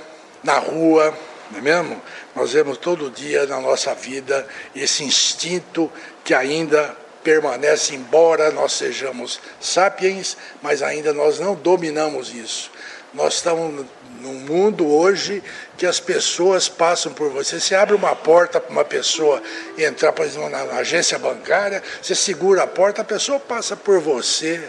na 0.43 0.59
rua, 0.59 1.17
não 1.51 1.59
é 1.59 1.63
mesmo? 1.63 2.03
Nós 2.35 2.53
vemos 2.53 2.79
todo 2.79 3.11
dia 3.11 3.47
na 3.47 3.61
nossa 3.61 3.95
vida 3.95 4.47
esse 4.75 5.05
instinto 5.05 5.91
que 6.25 6.35
ainda 6.35 6.97
permanece, 7.23 7.95
embora 7.95 8.51
nós 8.51 8.73
sejamos 8.73 9.41
sapiens, 9.61 10.37
mas 10.61 10.83
ainda 10.83 11.13
nós 11.13 11.39
não 11.39 11.55
dominamos 11.55 12.35
isso. 12.35 12.71
Nós 13.15 13.35
estamos 13.35 13.85
num 14.21 14.35
mundo 14.35 14.89
hoje 14.89 15.43
que 15.77 15.85
as 15.85 16.01
pessoas 16.01 16.69
passam 16.69 17.13
por 17.13 17.29
você. 17.31 17.61
Você 17.61 17.75
abre 17.75 17.95
uma 17.95 18.15
porta 18.15 18.61
para 18.61 18.71
uma 18.71 18.85
pessoa 18.85 19.43
entrar, 19.77 20.13
por 20.13 20.25
exemplo, 20.25 20.49
na 20.49 20.63
agência 20.77 21.19
bancária, 21.19 21.83
você 22.01 22.15
segura 22.15 22.63
a 22.63 22.67
porta, 22.67 23.03
a 23.03 23.05
pessoa 23.05 23.39
passa 23.39 23.77
por 23.77 24.01
você, 24.01 24.63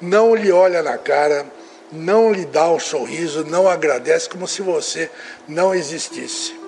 não 0.00 0.34
lhe 0.34 0.50
olha 0.50 0.82
na 0.82 0.96
cara, 0.96 1.44
não 1.90 2.32
lhe 2.32 2.46
dá 2.46 2.70
um 2.70 2.80
sorriso, 2.80 3.44
não 3.44 3.68
agradece, 3.68 4.28
como 4.28 4.48
se 4.48 4.62
você 4.62 5.10
não 5.46 5.74
existisse. 5.74 6.58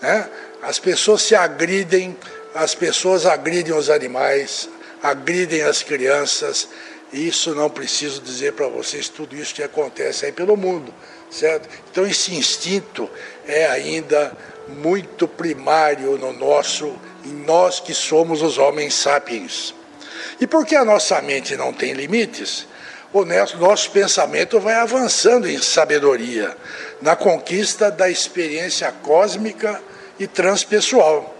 Né? 0.00 0.28
As 0.62 0.78
pessoas 0.78 1.22
se 1.22 1.34
agridem 1.34 2.16
as 2.56 2.74
pessoas 2.74 3.26
agridem 3.26 3.74
os 3.74 3.90
animais, 3.90 4.66
agridem 5.02 5.60
as 5.60 5.82
crianças. 5.82 6.66
Isso 7.12 7.54
não 7.54 7.68
preciso 7.68 8.20
dizer 8.22 8.54
para 8.54 8.66
vocês 8.66 9.10
tudo 9.10 9.36
isso 9.36 9.54
que 9.54 9.62
acontece 9.62 10.24
aí 10.24 10.32
pelo 10.32 10.56
mundo, 10.56 10.92
certo? 11.30 11.68
Então 11.90 12.06
esse 12.06 12.34
instinto 12.34 13.10
é 13.46 13.66
ainda 13.66 14.34
muito 14.68 15.28
primário 15.28 16.16
no 16.16 16.32
nosso, 16.32 16.98
em 17.26 17.32
nós 17.44 17.78
que 17.78 17.92
somos 17.92 18.40
os 18.40 18.56
homens 18.56 18.94
sapiens. 18.94 19.74
E 20.40 20.46
porque 20.46 20.74
a 20.74 20.84
nossa 20.84 21.20
mente 21.20 21.56
não 21.56 21.74
tem 21.74 21.92
limites, 21.92 22.66
o 23.12 23.24
nosso, 23.24 23.58
nosso 23.58 23.90
pensamento 23.90 24.58
vai 24.58 24.74
avançando 24.74 25.46
em 25.46 25.58
sabedoria, 25.58 26.56
na 27.02 27.14
conquista 27.14 27.90
da 27.90 28.08
experiência 28.08 28.90
cósmica 28.90 29.80
e 30.18 30.26
transpessoal 30.26 31.35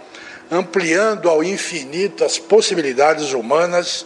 ampliando 0.49 1.29
ao 1.29 1.43
infinito 1.43 2.23
as 2.23 2.39
possibilidades 2.39 3.33
humanas 3.33 4.05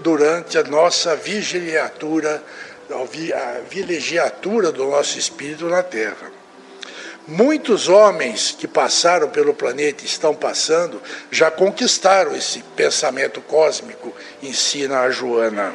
durante 0.00 0.58
a 0.58 0.64
nossa 0.64 1.14
vigiliatura, 1.14 2.42
a 2.90 3.60
vilegiatura 3.68 4.72
do 4.72 4.86
nosso 4.86 5.18
espírito 5.18 5.68
na 5.68 5.82
Terra. 5.82 6.32
Muitos 7.26 7.88
homens 7.88 8.50
que 8.58 8.66
passaram 8.66 9.28
pelo 9.28 9.54
planeta 9.54 10.04
estão 10.04 10.34
passando 10.34 11.00
já 11.30 11.52
conquistaram 11.52 12.34
esse 12.34 12.64
pensamento 12.74 13.40
cósmico, 13.42 14.12
ensina 14.42 15.00
a 15.02 15.10
Joana. 15.10 15.72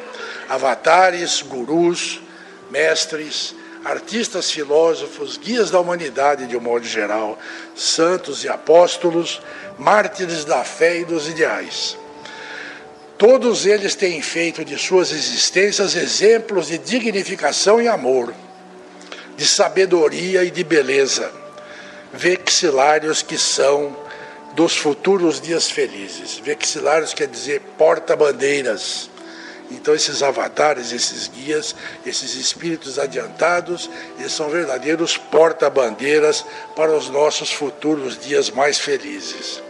Avatares, 0.49 1.41
gurus, 1.41 2.21
mestres, 2.69 3.55
artistas 3.83 4.51
filósofos, 4.51 5.37
guias 5.37 5.71
da 5.71 5.79
humanidade 5.79 6.47
de 6.47 6.57
um 6.57 6.61
modo 6.61 6.85
geral, 6.85 7.37
santos 7.75 8.43
e 8.43 8.49
apóstolos, 8.49 9.41
mártires 9.77 10.45
da 10.45 10.63
fé 10.63 10.99
e 10.99 11.05
dos 11.05 11.27
ideais. 11.27 11.97
Todos 13.17 13.65
eles 13.65 13.95
têm 13.95 14.21
feito 14.21 14.63
de 14.63 14.77
suas 14.77 15.11
existências 15.11 15.95
exemplos 15.95 16.67
de 16.67 16.77
dignificação 16.77 17.81
e 17.81 17.87
amor, 17.87 18.33
de 19.35 19.45
sabedoria 19.45 20.43
e 20.43 20.51
de 20.51 20.63
beleza, 20.63 21.31
vexilários 22.13 23.21
que 23.21 23.37
são 23.37 23.95
dos 24.53 24.75
futuros 24.77 25.41
dias 25.41 25.69
felizes. 25.69 26.37
Vexilários 26.39 27.13
quer 27.13 27.27
dizer 27.27 27.61
porta-bandeiras 27.77 29.09
então, 29.69 29.93
esses 29.93 30.23
avatares, 30.23 30.91
esses 30.91 31.27
guias, 31.27 31.75
esses 32.05 32.35
espíritos 32.35 32.97
adiantados, 32.97 33.89
eles 34.17 34.31
são 34.31 34.49
verdadeiros 34.49 35.17
porta-bandeiras 35.17 36.45
para 36.75 36.91
os 36.91 37.09
nossos 37.09 37.51
futuros 37.51 38.17
dias 38.17 38.49
mais 38.49 38.79
felizes. 38.79 39.61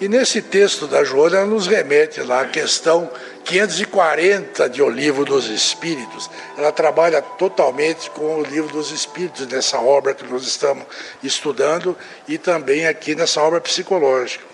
E 0.00 0.08
nesse 0.08 0.42
texto 0.42 0.86
da 0.86 1.02
Joana, 1.02 1.38
ela 1.38 1.46
nos 1.46 1.66
remete 1.66 2.20
lá 2.20 2.42
à 2.42 2.46
questão 2.46 3.10
540 3.44 4.68
de 4.68 4.82
O 4.82 4.90
Livro 4.90 5.24
dos 5.24 5.46
Espíritos. 5.46 6.30
Ela 6.56 6.70
trabalha 6.70 7.22
totalmente 7.22 8.10
com 8.10 8.40
o 8.40 8.42
Livro 8.42 8.70
dos 8.70 8.90
Espíritos, 8.90 9.46
nessa 9.46 9.78
obra 9.78 10.12
que 10.12 10.24
nós 10.24 10.46
estamos 10.46 10.84
estudando, 11.22 11.96
e 12.28 12.36
também 12.36 12.86
aqui 12.86 13.14
nessa 13.14 13.40
obra 13.40 13.60
psicológica. 13.60 14.44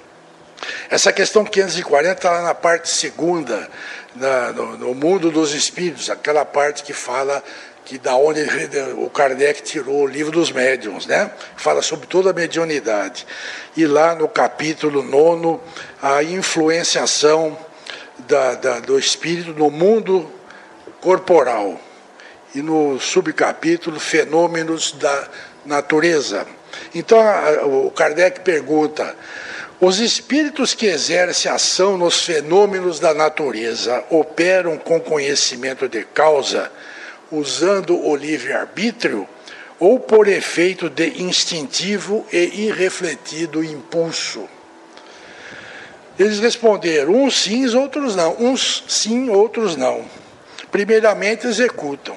Essa 0.89 1.13
questão 1.13 1.45
540 1.45 2.13
está 2.13 2.31
lá 2.31 2.43
na 2.43 2.55
parte 2.55 2.89
segunda 2.89 3.69
na, 4.15 4.53
no, 4.53 4.77
no, 4.77 4.95
mundo 4.95 5.31
dos 5.31 5.55
espíritos, 5.55 6.11
aquela 6.11 6.45
parte 6.45 6.83
que 6.83 6.93
fala 6.93 7.43
que 7.85 7.99
da 7.99 8.15
onde 8.15 8.41
o 8.97 9.11
Kardec 9.11 9.63
tirou 9.63 10.03
o 10.03 10.07
livro 10.07 10.31
dos 10.31 10.53
médiums, 10.53 11.07
né? 11.07 11.31
Fala 11.57 11.83
sobre 11.83 12.07
toda 12.07 12.31
a 12.31 12.33
mediunidade. 12.33 13.27
E 13.77 13.87
lá 13.87 14.15
no 14.15 14.29
capítulo 14.29 15.03
nono, 15.03 15.61
a 16.01 16.23
influenciação 16.23 17.59
da, 18.21 18.55
da, 18.55 18.81
do 18.81 18.99
espírito 18.99 19.53
no 19.53 19.71
mundo 19.71 20.31
corporal. 21.01 21.81
E 22.55 22.63
no 22.63 23.01
subcapítulo, 23.01 23.99
fenômenos 23.99 24.93
da 24.93 25.29
natureza. 25.65 26.47
Então, 26.95 27.19
o 27.87 27.91
Kardec 27.91 28.41
pergunta: 28.41 29.17
os 29.85 29.99
espíritos 29.99 30.75
que 30.75 30.87
exercem 30.87 31.51
ação 31.51 31.99
nos 31.99 32.25
fenômenos 32.25 33.01
da 33.01 33.13
natureza 33.13 34.05
operam 34.11 34.79
com 34.79 35.01
conhecimento 35.01 35.89
de 35.89 36.05
causa, 36.05 36.71
usando 37.33 37.99
o 37.99 38.15
livre-arbítrio, 38.15 39.29
ou 39.81 39.99
por 39.99 40.29
efeito 40.29 40.89
de 40.89 41.21
instintivo 41.21 42.25
e 42.33 42.67
irrefletido 42.69 43.65
impulso? 43.65 44.49
Eles 46.17 46.39
responderam: 46.39 47.25
uns 47.25 47.43
sim, 47.43 47.67
outros 47.75 48.15
não. 48.15 48.37
Uns 48.39 48.85
sim, 48.87 49.31
outros 49.31 49.75
não. 49.75 50.05
Primeiramente 50.71 51.49
executam. 51.49 52.17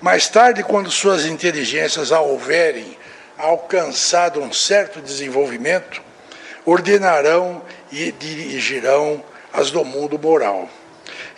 Mais 0.00 0.28
tarde, 0.28 0.62
quando 0.62 0.88
suas 0.88 1.26
inteligências 1.26 2.12
a 2.12 2.20
houverem 2.20 2.96
alcançado 3.36 4.40
um 4.40 4.52
certo 4.52 5.00
desenvolvimento, 5.00 6.11
ordenarão 6.64 7.62
e 7.90 8.12
dirigirão 8.12 9.22
as 9.52 9.70
do 9.70 9.84
mundo 9.84 10.18
moral. 10.18 10.68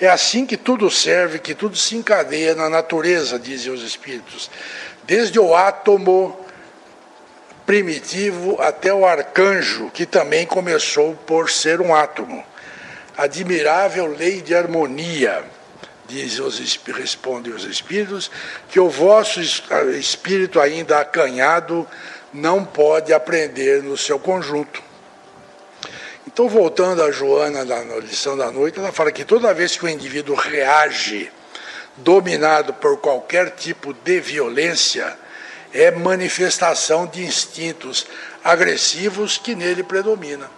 É 0.00 0.08
assim 0.08 0.44
que 0.44 0.56
tudo 0.56 0.90
serve, 0.90 1.38
que 1.38 1.54
tudo 1.54 1.76
se 1.76 1.96
encadeia 1.96 2.54
na 2.54 2.68
natureza, 2.68 3.38
dizem 3.38 3.72
os 3.72 3.82
espíritos. 3.82 4.50
Desde 5.04 5.38
o 5.38 5.54
átomo 5.54 6.38
primitivo 7.64 8.60
até 8.60 8.92
o 8.92 9.06
arcanjo, 9.06 9.90
que 9.90 10.04
também 10.04 10.46
começou 10.46 11.14
por 11.26 11.50
ser 11.50 11.80
um 11.80 11.94
átomo. 11.94 12.44
Admirável 13.16 14.06
lei 14.06 14.42
de 14.42 14.54
harmonia, 14.54 15.44
diz 16.06 16.38
os, 16.38 16.58
respondem 16.86 17.52
os 17.52 17.64
espíritos, 17.64 18.30
que 18.68 18.80
o 18.80 18.90
vosso 18.90 19.40
espírito 19.40 20.60
ainda 20.60 20.98
acanhado 20.98 21.86
não 22.32 22.64
pode 22.64 23.12
aprender 23.12 23.82
no 23.82 23.96
seu 23.96 24.18
conjunto. 24.18 24.82
Então, 26.34 26.48
voltando 26.48 27.00
a 27.00 27.12
Joana 27.12 27.64
na 27.64 27.80
lição 28.00 28.36
da 28.36 28.50
noite, 28.50 28.76
ela 28.76 28.90
fala 28.90 29.12
que 29.12 29.24
toda 29.24 29.54
vez 29.54 29.76
que 29.76 29.84
o 29.84 29.88
indivíduo 29.88 30.34
reage, 30.34 31.30
dominado 31.98 32.74
por 32.74 32.98
qualquer 32.98 33.52
tipo 33.52 33.94
de 33.94 34.18
violência, 34.18 35.16
é 35.72 35.92
manifestação 35.92 37.06
de 37.06 37.24
instintos 37.24 38.04
agressivos 38.42 39.38
que 39.38 39.54
nele 39.54 39.84
predomina. 39.84 40.50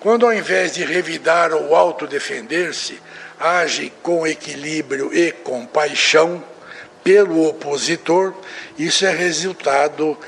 Quando, 0.00 0.26
ao 0.26 0.34
invés 0.34 0.74
de 0.74 0.84
revidar 0.84 1.52
ou 1.52 1.76
autodefender-se, 1.76 3.00
age 3.38 3.92
com 4.02 4.26
equilíbrio 4.26 5.14
e 5.14 5.30
compaixão 5.30 6.42
pelo 7.04 7.46
opositor, 7.46 8.34
isso 8.76 9.06
é 9.06 9.14
resultado 9.14 10.18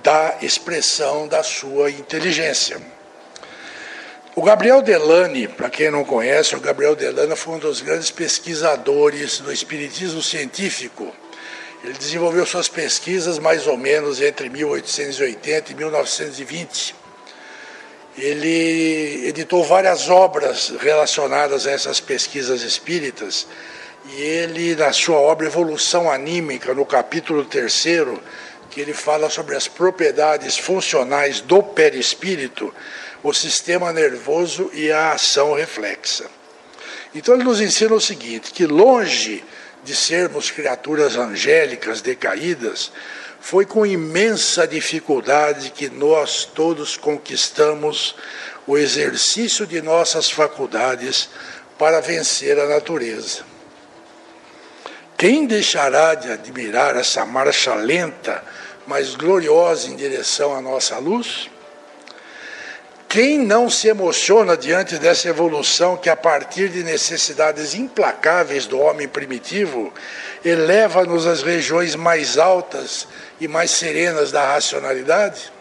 da 0.00 0.36
expressão 0.42 1.26
da 1.26 1.42
sua 1.42 1.90
inteligência. 1.90 2.94
O 4.38 4.42
Gabriel 4.42 4.82
Delane, 4.82 5.48
para 5.48 5.70
quem 5.70 5.90
não 5.90 6.04
conhece, 6.04 6.54
o 6.54 6.60
Gabriel 6.60 6.94
Delane 6.94 7.34
foi 7.34 7.54
um 7.54 7.58
dos 7.58 7.80
grandes 7.80 8.10
pesquisadores 8.10 9.38
do 9.38 9.50
espiritismo 9.50 10.20
científico. 10.20 11.10
Ele 11.82 11.94
desenvolveu 11.94 12.44
suas 12.44 12.68
pesquisas 12.68 13.38
mais 13.38 13.66
ou 13.66 13.78
menos 13.78 14.20
entre 14.20 14.50
1880 14.50 15.72
e 15.72 15.74
1920. 15.74 16.94
Ele 18.18 19.26
editou 19.26 19.64
várias 19.64 20.10
obras 20.10 20.70
relacionadas 20.80 21.66
a 21.66 21.70
essas 21.70 21.98
pesquisas 21.98 22.60
espíritas 22.60 23.46
e 24.10 24.20
ele, 24.20 24.76
na 24.76 24.92
sua 24.92 25.16
obra 25.16 25.46
Evolução 25.46 26.10
Anímica, 26.10 26.74
no 26.74 26.84
capítulo 26.84 27.42
terceiro, 27.42 28.22
que 28.68 28.82
ele 28.82 28.92
fala 28.92 29.30
sobre 29.30 29.56
as 29.56 29.66
propriedades 29.66 30.58
funcionais 30.58 31.40
do 31.40 31.62
perispírito, 31.62 32.70
o 33.28 33.34
sistema 33.34 33.92
nervoso 33.92 34.70
e 34.72 34.92
a 34.92 35.12
ação 35.12 35.52
reflexa. 35.54 36.26
Então 37.12 37.34
ele 37.34 37.42
nos 37.42 37.60
ensina 37.60 37.92
o 37.92 38.00
seguinte: 38.00 38.52
que 38.52 38.66
longe 38.66 39.42
de 39.82 39.96
sermos 39.96 40.50
criaturas 40.50 41.16
angélicas 41.16 42.00
decaídas, 42.00 42.92
foi 43.40 43.64
com 43.64 43.84
imensa 43.84 44.66
dificuldade 44.66 45.70
que 45.70 45.88
nós 45.88 46.44
todos 46.44 46.96
conquistamos 46.96 48.14
o 48.66 48.78
exercício 48.78 49.66
de 49.66 49.82
nossas 49.82 50.30
faculdades 50.30 51.28
para 51.76 52.00
vencer 52.00 52.58
a 52.58 52.66
natureza. 52.66 53.44
Quem 55.16 55.46
deixará 55.46 56.14
de 56.14 56.30
admirar 56.30 56.96
essa 56.96 57.24
marcha 57.24 57.74
lenta, 57.74 58.44
mas 58.86 59.14
gloriosa 59.16 59.88
em 59.88 59.96
direção 59.96 60.54
à 60.54 60.60
nossa 60.60 60.98
luz? 60.98 61.48
Quem 63.08 63.38
não 63.38 63.70
se 63.70 63.88
emociona 63.88 64.56
diante 64.56 64.98
dessa 64.98 65.28
evolução 65.28 65.96
que, 65.96 66.10
a 66.10 66.16
partir 66.16 66.68
de 66.68 66.82
necessidades 66.82 67.74
implacáveis 67.74 68.66
do 68.66 68.78
homem 68.78 69.06
primitivo, 69.06 69.92
eleva-nos 70.44 71.26
às 71.26 71.42
regiões 71.42 71.94
mais 71.94 72.36
altas 72.36 73.06
e 73.40 73.46
mais 73.46 73.70
serenas 73.70 74.32
da 74.32 74.44
racionalidade? 74.44 75.52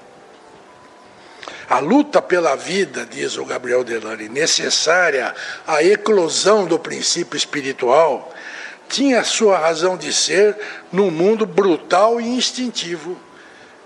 A 1.70 1.80
luta 1.80 2.22
pela 2.22 2.56
vida, 2.56 3.08
diz 3.10 3.38
o 3.38 3.46
Gabriel 3.46 3.84
Delane, 3.84 4.28
necessária 4.28 5.34
à 5.66 5.84
eclosão 5.84 6.66
do 6.66 6.78
princípio 6.78 7.38
espiritual, 7.38 8.34
tinha 8.90 9.24
sua 9.24 9.58
razão 9.58 9.98
de 9.98 10.14
ser 10.14 10.56
num 10.92 11.10
mundo 11.10 11.46
brutal 11.46 12.20
e 12.22 12.28
instintivo 12.28 13.20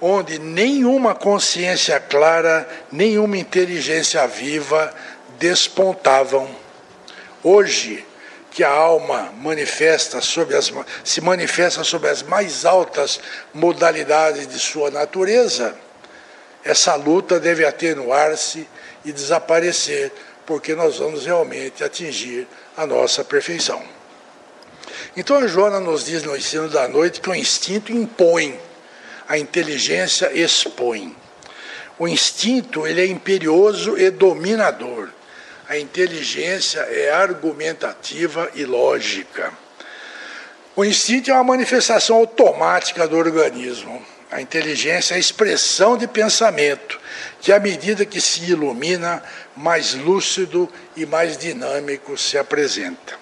onde 0.02 0.40
nenhuma 0.40 1.14
consciência 1.14 2.00
clara, 2.00 2.68
nenhuma 2.92 3.38
inteligência 3.38 4.26
viva 4.28 4.94
despontavam. 5.38 6.50
Hoje, 7.44 8.06
que 8.52 8.64
a 8.64 8.72
alma 8.72 9.32
manifesta 9.38 10.22
sobre 10.22 10.56
as, 10.56 10.72
se 11.04 11.22
manifesta 11.22 11.84
sobre 11.84 12.10
as 12.10 12.24
mais 12.24 12.66
altas 12.66 13.20
modalidades 13.54 14.48
de 14.48 14.60
sua 14.60 14.90
natureza, 14.90 15.76
essa 16.64 16.96
luta 16.96 17.40
deve 17.40 17.66
atenuar-se 17.66 18.68
e 19.06 19.12
desaparecer, 19.12 20.12
porque 20.46 20.76
nós 20.76 20.98
vamos 20.98 21.26
realmente 21.26 21.84
atingir 21.84 22.48
a 22.76 22.86
nossa 22.86 23.24
perfeição. 23.24 23.82
Então 25.16 25.38
a 25.38 25.48
Joana 25.48 25.80
nos 25.80 26.06
diz 26.06 26.24
no 26.24 26.36
ensino 26.36 26.68
da 26.68 26.88
noite 26.88 27.22
que 27.22 27.30
o 27.30 27.36
instinto 27.36 27.92
impõe 27.92 28.60
a 29.30 29.38
inteligência 29.38 30.32
expõe. 30.34 31.15
O 32.00 32.08
instinto 32.08 32.88
ele 32.88 33.02
é 33.02 33.06
imperioso 33.06 33.96
e 33.96 34.10
dominador. 34.10 35.10
A 35.68 35.78
inteligência 35.78 36.80
é 36.80 37.12
argumentativa 37.12 38.50
e 38.56 38.65
lógica. 38.65 39.54
O 40.76 40.84
instinto 40.84 41.30
é 41.30 41.34
uma 41.36 41.44
manifestação 41.44 42.15
automática 42.15 43.08
do 43.08 43.15
organismo. 43.15 44.04
A 44.32 44.42
inteligência 44.42 45.13
é 45.13 45.18
a 45.18 45.20
expressão 45.20 45.96
de 45.96 46.08
pensamento, 46.08 47.00
que 47.39 47.52
à 47.52 47.60
medida 47.60 48.06
que 48.06 48.20
se 48.20 48.50
ilumina, 48.50 49.22
mais 49.56 49.94
lúcido 49.94 50.68
e 50.96 51.06
mais 51.06 51.38
dinâmico 51.38 52.18
se 52.18 52.36
apresenta. 52.36 53.20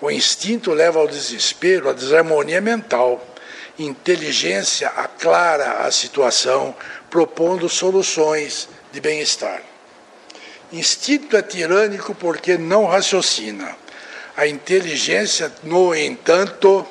O 0.00 0.10
instinto 0.10 0.72
leva 0.72 0.98
ao 1.00 1.06
desespero, 1.06 1.90
à 1.90 1.92
desarmonia 1.92 2.60
mental 2.62 3.31
inteligência 3.78 4.88
aclara 4.88 5.86
a 5.86 5.90
situação, 5.90 6.74
propondo 7.10 7.68
soluções 7.68 8.68
de 8.92 9.00
bem-estar. 9.00 9.62
Instinto 10.72 11.36
é 11.36 11.42
tirânico 11.42 12.14
porque 12.14 12.56
não 12.56 12.86
raciocina. 12.86 13.76
A 14.36 14.46
inteligência, 14.46 15.52
no 15.62 15.94
entanto, 15.94 16.86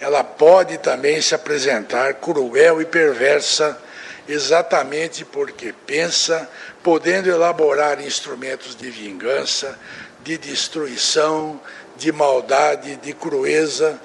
ela 0.00 0.24
pode 0.24 0.78
também 0.78 1.20
se 1.20 1.34
apresentar 1.34 2.14
cruel 2.14 2.80
e 2.80 2.86
perversa, 2.86 3.78
exatamente 4.26 5.24
porque 5.24 5.74
pensa, 5.86 6.48
podendo 6.82 7.28
elaborar 7.28 8.00
instrumentos 8.00 8.74
de 8.74 8.90
vingança, 8.90 9.78
de 10.24 10.38
destruição, 10.38 11.60
de 11.96 12.10
maldade, 12.10 12.96
de 12.96 13.12
crueza, 13.12 14.00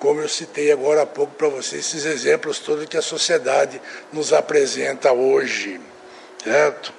como 0.00 0.22
eu 0.22 0.28
citei 0.28 0.72
agora 0.72 1.02
há 1.02 1.06
pouco 1.06 1.34
para 1.34 1.48
vocês, 1.48 1.86
esses 1.86 2.06
exemplos 2.06 2.58
todos 2.58 2.86
que 2.86 2.96
a 2.96 3.02
sociedade 3.02 3.80
nos 4.10 4.32
apresenta 4.32 5.12
hoje. 5.12 5.78
Certo? 6.42 6.92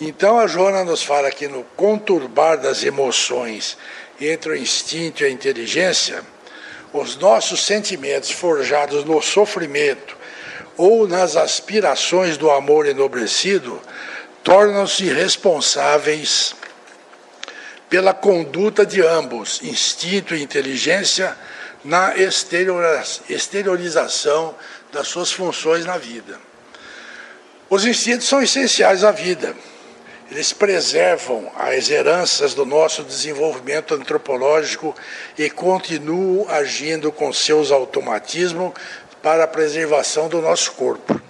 Então 0.00 0.40
a 0.40 0.46
Joana 0.46 0.82
nos 0.82 1.02
fala 1.02 1.28
aqui 1.28 1.46
no 1.46 1.62
conturbar 1.76 2.58
das 2.58 2.82
emoções 2.82 3.76
entre 4.18 4.52
o 4.52 4.56
instinto 4.56 5.22
e 5.22 5.26
a 5.26 5.30
inteligência, 5.30 6.22
os 6.92 7.16
nossos 7.16 7.64
sentimentos 7.64 8.30
forjados 8.30 9.04
no 9.04 9.20
sofrimento 9.20 10.16
ou 10.76 11.06
nas 11.06 11.36
aspirações 11.36 12.38
do 12.38 12.50
amor 12.50 12.86
enobrecido 12.86 13.80
tornam-se 14.42 15.04
responsáveis 15.04 16.54
pela 17.90 18.14
conduta 18.14 18.86
de 18.86 19.02
ambos, 19.02 19.60
instinto 19.62 20.34
e 20.34 20.42
inteligência, 20.42 21.36
na 21.84 22.14
exteriorização 22.16 24.54
das 24.92 25.08
suas 25.08 25.32
funções 25.32 25.84
na 25.84 25.98
vida. 25.98 26.38
Os 27.68 27.84
instintos 27.84 28.28
são 28.28 28.42
essenciais 28.42 29.02
à 29.02 29.10
vida. 29.10 29.56
Eles 30.30 30.52
preservam 30.52 31.50
as 31.56 31.90
heranças 31.90 32.54
do 32.54 32.64
nosso 32.64 33.02
desenvolvimento 33.02 33.94
antropológico 33.94 34.94
e 35.36 35.50
continuam 35.50 36.48
agindo 36.48 37.10
com 37.10 37.32
seus 37.32 37.70
automatismos 37.70 38.72
para 39.22 39.44
a 39.44 39.48
preservação 39.48 40.28
do 40.28 40.40
nosso 40.40 40.72
corpo. 40.72 41.20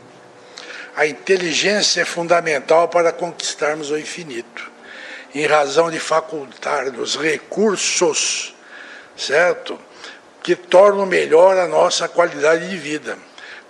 A 0.95 1.07
inteligência 1.07 2.03
é 2.03 2.05
fundamental 2.05 2.89
para 2.89 3.13
conquistarmos 3.13 3.91
o 3.91 3.99
infinito, 3.99 4.71
em 5.35 5.47
razão 5.47 5.91
de 5.91 5.99
facultar-nos 5.99 7.17
recursos, 7.17 8.55
certo? 9.17 9.79
Que 10.43 10.57
tornam 10.57 11.07
melhor 11.07 11.57
a 11.57 11.69
nossa 11.69 12.09
qualidade 12.09 12.69
de 12.69 12.77
vida 12.77 13.17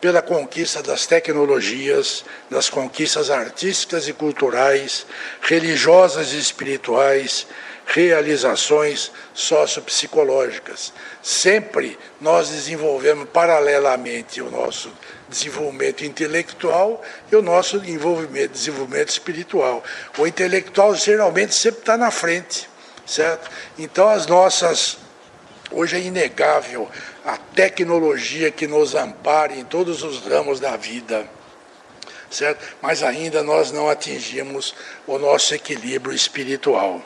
pela 0.00 0.20
conquista 0.20 0.82
das 0.82 1.06
tecnologias, 1.06 2.24
das 2.50 2.68
conquistas 2.68 3.30
artísticas 3.30 4.08
e 4.08 4.12
culturais, 4.12 5.06
religiosas 5.40 6.32
e 6.32 6.38
espirituais, 6.40 7.46
realizações 7.86 9.12
sociopsicológicas. 9.32 10.92
Sempre 11.22 11.96
nós 12.20 12.48
desenvolvemos 12.48 13.28
paralelamente 13.28 14.40
o 14.40 14.50
nosso 14.50 14.92
desenvolvimento 15.28 16.04
intelectual 16.04 17.00
e 17.30 17.36
o 17.36 17.42
nosso 17.42 17.78
desenvolvimento, 17.78 19.08
espiritual. 19.08 19.84
O 20.18 20.26
intelectual 20.26 20.94
geralmente 20.96 21.54
sempre 21.54 21.80
está 21.80 21.96
na 21.96 22.10
frente, 22.10 22.68
certo? 23.06 23.48
Então 23.78 24.08
as 24.08 24.26
nossas 24.26 24.98
Hoje 25.72 25.96
é 25.96 26.00
inegável 26.00 26.88
a 27.24 27.36
tecnologia 27.36 28.50
que 28.50 28.66
nos 28.66 28.94
ampara 28.94 29.54
em 29.54 29.64
todos 29.64 30.02
os 30.02 30.20
ramos 30.26 30.60
da 30.60 30.76
vida. 30.76 31.26
Certo? 32.30 32.64
Mas 32.80 33.02
ainda 33.02 33.42
nós 33.42 33.72
não 33.72 33.88
atingimos 33.88 34.74
o 35.06 35.18
nosso 35.18 35.54
equilíbrio 35.54 36.14
espiritual. 36.14 37.02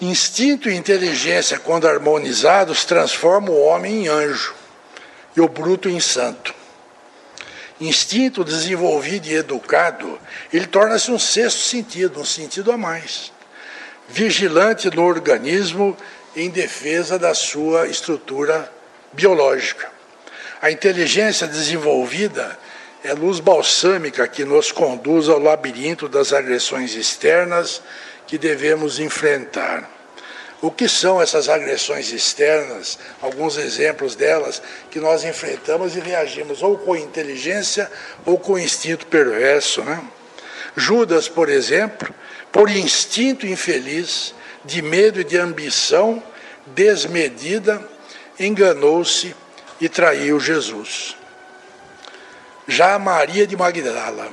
Instinto 0.00 0.70
e 0.70 0.76
inteligência, 0.76 1.58
quando 1.58 1.88
harmonizados, 1.88 2.84
transformam 2.84 3.52
o 3.52 3.64
homem 3.64 4.04
em 4.04 4.08
anjo 4.08 4.54
e 5.36 5.40
o 5.40 5.48
bruto 5.48 5.88
em 5.88 5.98
santo. 5.98 6.54
Instinto 7.80 8.44
desenvolvido 8.44 9.26
e 9.26 9.34
educado, 9.34 10.18
ele 10.52 10.66
torna-se 10.66 11.10
um 11.10 11.18
sexto 11.18 11.60
sentido, 11.60 12.20
um 12.20 12.24
sentido 12.24 12.70
a 12.70 12.76
mais. 12.76 13.32
Vigilante 14.08 14.88
no 14.94 15.04
organismo 15.04 15.96
em 16.40 16.50
defesa 16.50 17.18
da 17.18 17.34
sua 17.34 17.88
estrutura 17.88 18.70
biológica. 19.12 19.90
A 20.62 20.70
inteligência 20.70 21.46
desenvolvida 21.46 22.58
é 23.02 23.12
luz 23.12 23.40
balsâmica 23.40 24.26
que 24.26 24.44
nos 24.44 24.72
conduz 24.72 25.28
ao 25.28 25.38
labirinto 25.38 26.08
das 26.08 26.32
agressões 26.32 26.94
externas 26.94 27.82
que 28.26 28.38
devemos 28.38 28.98
enfrentar. 28.98 29.88
O 30.60 30.70
que 30.70 30.88
são 30.88 31.22
essas 31.22 31.48
agressões 31.48 32.12
externas? 32.12 32.98
Alguns 33.22 33.56
exemplos 33.56 34.16
delas 34.16 34.60
que 34.90 34.98
nós 34.98 35.22
enfrentamos 35.24 35.94
e 35.94 36.00
reagimos 36.00 36.62
ou 36.62 36.76
com 36.76 36.96
inteligência 36.96 37.90
ou 38.26 38.38
com 38.38 38.58
instinto 38.58 39.06
perverso. 39.06 39.82
Né? 39.82 40.02
Judas, 40.76 41.28
por 41.28 41.48
exemplo, 41.48 42.12
por 42.50 42.68
instinto 42.68 43.46
infeliz, 43.46 44.34
de 44.64 44.82
medo 44.82 45.20
e 45.20 45.24
de 45.24 45.38
ambição 45.38 46.22
desmedida, 46.74 47.82
enganou-se 48.38 49.34
e 49.80 49.88
traiu 49.88 50.38
Jesus. 50.40 51.16
Já 52.66 52.98
Maria 52.98 53.46
de 53.46 53.56
Magdala, 53.56 54.28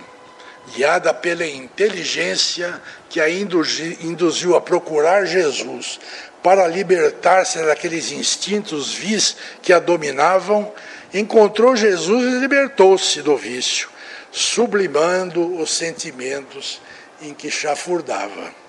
guiada 0.73 1.13
pela 1.13 1.45
inteligência 1.45 2.81
que 3.09 3.21
a 3.21 3.29
induziu 3.29 4.55
a 4.55 4.61
procurar 4.61 5.25
Jesus 5.25 5.99
para 6.43 6.67
libertar-se 6.67 7.63
daqueles 7.63 8.11
instintos 8.11 8.93
vis 8.93 9.35
que 9.61 9.73
a 9.73 9.79
dominavam, 9.79 10.71
encontrou 11.13 11.75
Jesus 11.75 12.23
e 12.23 12.39
libertou-se 12.39 13.21
do 13.21 13.37
vício, 13.37 13.89
sublimando 14.31 15.59
os 15.59 15.71
sentimentos 15.71 16.81
em 17.21 17.33
que 17.33 17.49
chafurdava 17.49 18.64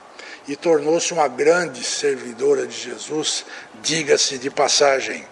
e 0.49 0.55
tornou-se 0.55 1.13
uma 1.13 1.29
grande 1.29 1.83
servidora 1.83 2.67
de 2.67 2.77
Jesus, 2.77 3.45
diga-se 3.83 4.39
de 4.39 4.51
passagem. 4.51 5.25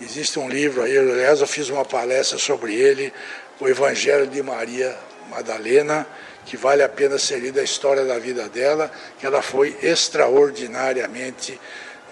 Existe 0.00 0.38
um 0.38 0.48
livro 0.48 0.82
aí, 0.82 0.98
aliás, 0.98 1.40
eu 1.40 1.46
fiz 1.46 1.68
uma 1.68 1.84
palestra 1.84 2.38
sobre 2.38 2.74
ele, 2.74 3.12
o 3.60 3.68
Evangelho 3.68 4.26
de 4.26 4.42
Maria 4.42 4.96
Madalena, 5.30 6.06
que 6.44 6.56
vale 6.56 6.82
a 6.82 6.88
pena 6.88 7.18
ser 7.18 7.38
lida 7.38 7.60
a 7.60 7.64
história 7.64 8.04
da 8.04 8.18
vida 8.18 8.48
dela, 8.48 8.90
que 9.18 9.26
ela 9.26 9.40
foi 9.40 9.76
extraordinariamente, 9.82 11.58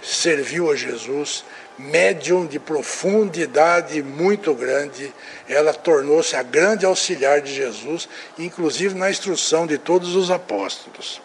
serviu 0.02 0.70
a 0.70 0.76
Jesus, 0.76 1.44
médium 1.76 2.46
de 2.46 2.58
profundidade 2.58 4.00
muito 4.02 4.54
grande, 4.54 5.12
ela 5.48 5.74
tornou-se 5.74 6.34
a 6.36 6.42
grande 6.42 6.86
auxiliar 6.86 7.40
de 7.40 7.52
Jesus, 7.52 8.08
inclusive 8.38 8.94
na 8.94 9.10
instrução 9.10 9.66
de 9.66 9.76
todos 9.76 10.14
os 10.14 10.30
apóstolos 10.30 11.20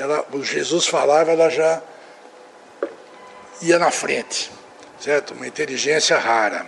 ela, 0.00 0.24
Jesus 0.40 0.86
falava, 0.86 1.30
ela 1.30 1.50
já 1.50 1.82
ia 3.60 3.78
na 3.78 3.90
frente, 3.90 4.50
certo? 4.98 5.34
Uma 5.34 5.46
inteligência 5.46 6.16
rara. 6.16 6.64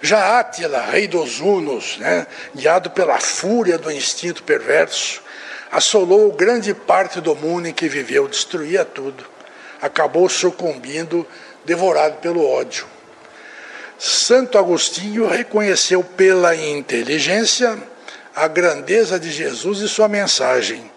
Já 0.00 0.38
Átila, 0.38 0.80
rei 0.80 1.06
dos 1.06 1.40
Hunos, 1.40 1.98
né, 1.98 2.26
guiado 2.54 2.90
pela 2.90 3.20
fúria 3.20 3.76
do 3.76 3.92
instinto 3.92 4.42
perverso, 4.44 5.22
assolou 5.70 6.32
grande 6.32 6.72
parte 6.72 7.20
do 7.20 7.36
mundo 7.36 7.68
em 7.68 7.74
que 7.74 7.86
viveu, 7.86 8.26
destruía 8.26 8.82
tudo. 8.82 9.26
Acabou 9.82 10.26
sucumbindo, 10.26 11.28
devorado 11.66 12.16
pelo 12.16 12.48
ódio. 12.48 12.86
Santo 13.98 14.56
Agostinho 14.56 15.28
reconheceu 15.28 16.02
pela 16.02 16.56
inteligência 16.56 17.78
a 18.34 18.48
grandeza 18.48 19.20
de 19.20 19.30
Jesus 19.30 19.80
e 19.80 19.88
sua 19.88 20.08
mensagem 20.08 20.90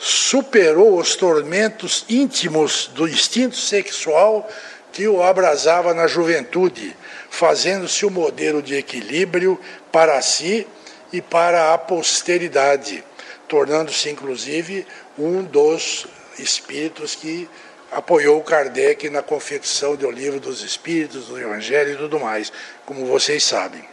superou 0.00 0.98
os 0.98 1.14
tormentos 1.14 2.06
íntimos 2.08 2.90
do 2.94 3.06
instinto 3.06 3.54
sexual 3.54 4.48
que 4.90 5.06
o 5.06 5.22
abrasava 5.22 5.92
na 5.92 6.06
juventude, 6.06 6.96
fazendo-se 7.28 8.06
o 8.06 8.10
modelo 8.10 8.62
de 8.62 8.74
equilíbrio 8.74 9.60
para 9.92 10.20
si 10.22 10.66
e 11.12 11.20
para 11.20 11.74
a 11.74 11.78
posteridade, 11.78 13.04
tornando-se 13.46 14.08
inclusive 14.08 14.86
um 15.18 15.42
dos 15.42 16.06
espíritos 16.38 17.14
que 17.14 17.46
apoiou 17.92 18.42
Kardec 18.42 19.10
na 19.10 19.20
confecção 19.20 19.96
do 19.96 20.10
livro 20.10 20.40
dos 20.40 20.62
Espíritos, 20.62 21.26
do 21.26 21.38
Evangelho 21.38 21.92
e 21.92 21.96
tudo 21.96 22.18
mais, 22.18 22.50
como 22.86 23.04
vocês 23.04 23.44
sabem. 23.44 23.84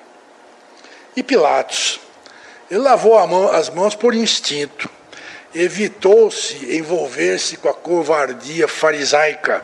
E 1.15 1.23
Pilatos, 1.23 1.99
ele 2.69 2.79
lavou 2.79 3.27
mão, 3.27 3.49
as 3.51 3.69
mãos 3.69 3.95
por 3.95 4.13
instinto, 4.13 4.86
evitou-se 5.61 6.77
envolver-se 6.77 7.57
com 7.57 7.69
a 7.69 7.73
covardia 7.73 8.67
farisaica 8.67 9.63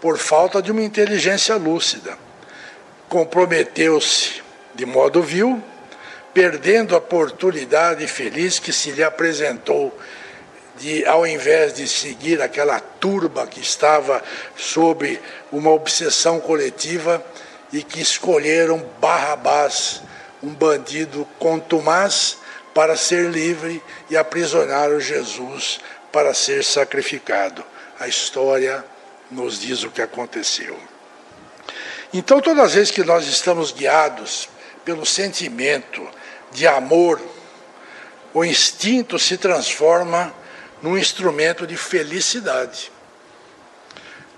por 0.00 0.18
falta 0.18 0.60
de 0.60 0.72
uma 0.72 0.82
inteligência 0.82 1.54
lúcida. 1.56 2.18
Comprometeu-se 3.08 4.42
de 4.74 4.84
modo 4.84 5.22
vil, 5.22 5.62
perdendo 6.34 6.94
a 6.94 6.98
oportunidade 6.98 8.06
feliz 8.06 8.58
que 8.58 8.72
se 8.72 8.90
lhe 8.90 9.02
apresentou 9.02 9.96
de, 10.76 11.06
ao 11.06 11.26
invés 11.26 11.72
de 11.72 11.88
seguir 11.88 12.42
aquela 12.42 12.80
turba 12.80 13.46
que 13.46 13.60
estava 13.60 14.22
sob 14.56 15.18
uma 15.50 15.70
obsessão 15.70 16.40
coletiva 16.40 17.24
e 17.72 17.82
que 17.82 18.00
escolheram 18.00 18.84
Barrabás, 19.00 20.02
um 20.42 20.52
bandido 20.52 21.26
contumaz 21.38 22.38
para 22.76 22.94
ser 22.94 23.30
livre 23.30 23.82
e 24.10 24.18
aprisionaram 24.18 25.00
Jesus 25.00 25.80
para 26.12 26.34
ser 26.34 26.62
sacrificado. 26.62 27.64
A 27.98 28.06
história 28.06 28.84
nos 29.30 29.58
diz 29.58 29.82
o 29.82 29.90
que 29.90 30.02
aconteceu. 30.02 30.78
Então, 32.12 32.38
todas 32.38 32.66
as 32.66 32.74
vezes 32.74 32.90
que 32.90 33.02
nós 33.02 33.26
estamos 33.26 33.72
guiados 33.72 34.50
pelo 34.84 35.06
sentimento 35.06 36.06
de 36.52 36.66
amor, 36.66 37.18
o 38.34 38.44
instinto 38.44 39.18
se 39.18 39.38
transforma 39.38 40.34
num 40.82 40.98
instrumento 40.98 41.66
de 41.66 41.78
felicidade. 41.78 42.92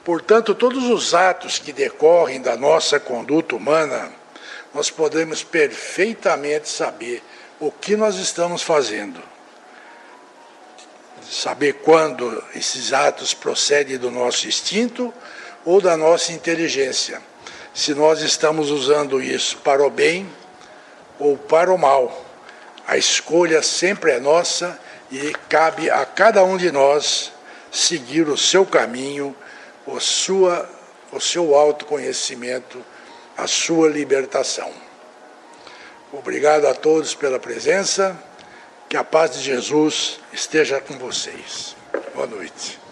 Portanto, 0.05 0.55
todos 0.55 0.85
os 0.85 1.13
atos 1.13 1.59
que 1.59 1.73
decorrem 1.73 2.41
da 2.41 2.57
nossa 2.57 3.01
conduta 3.01 3.57
humana, 3.57 4.13
nós 4.73 4.91
podemos 4.91 5.43
perfeitamente 5.43 6.69
saber 6.69 7.21
o 7.61 7.71
que 7.71 7.97
nós 7.97 8.17
estamos 8.17 8.63
fazendo. 8.63 9.23
Saber 11.29 11.75
quando 11.75 12.43
esses 12.55 12.93
atos 12.93 13.35
procedem 13.35 13.99
do 13.99 14.11
nosso 14.11 14.49
instinto 14.49 15.13
ou 15.65 15.81
da 15.81 15.97
nossa 15.97 16.33
inteligência. 16.33 17.21
Se 17.75 17.95
nós 17.95 18.23
estamos 18.23 18.71
usando 18.71 19.23
isso 19.23 19.59
para 19.59 19.85
o 19.85 19.91
bem 19.91 20.31
ou 21.19 21.37
para 21.37 21.73
o 21.73 21.79
mal. 21.79 22.25
A 22.87 22.97
escolha 22.97 23.63
sempre 23.63 24.13
é 24.13 24.21
nossa 24.21 24.79
e 25.11 25.33
cabe 25.49 25.91
a 25.91 26.07
cada 26.07 26.43
um 26.45 26.57
de 26.57 26.73
nós 26.73 27.33
seguir 27.71 28.29
o 28.29 28.37
seu 28.39 28.65
caminho 28.65 29.37
o, 29.89 29.99
sua, 30.01 30.69
o 31.11 31.19
seu 31.19 31.55
autoconhecimento, 31.55 32.85
a 33.37 33.47
sua 33.47 33.89
libertação. 33.89 34.71
Obrigado 36.13 36.67
a 36.67 36.75
todos 36.75 37.15
pela 37.15 37.39
presença. 37.39 38.17
Que 38.89 38.97
a 38.97 39.05
paz 39.05 39.33
de 39.33 39.43
Jesus 39.43 40.19
esteja 40.33 40.81
com 40.81 40.95
vocês. 40.99 41.77
Boa 42.15 42.27
noite. 42.27 42.88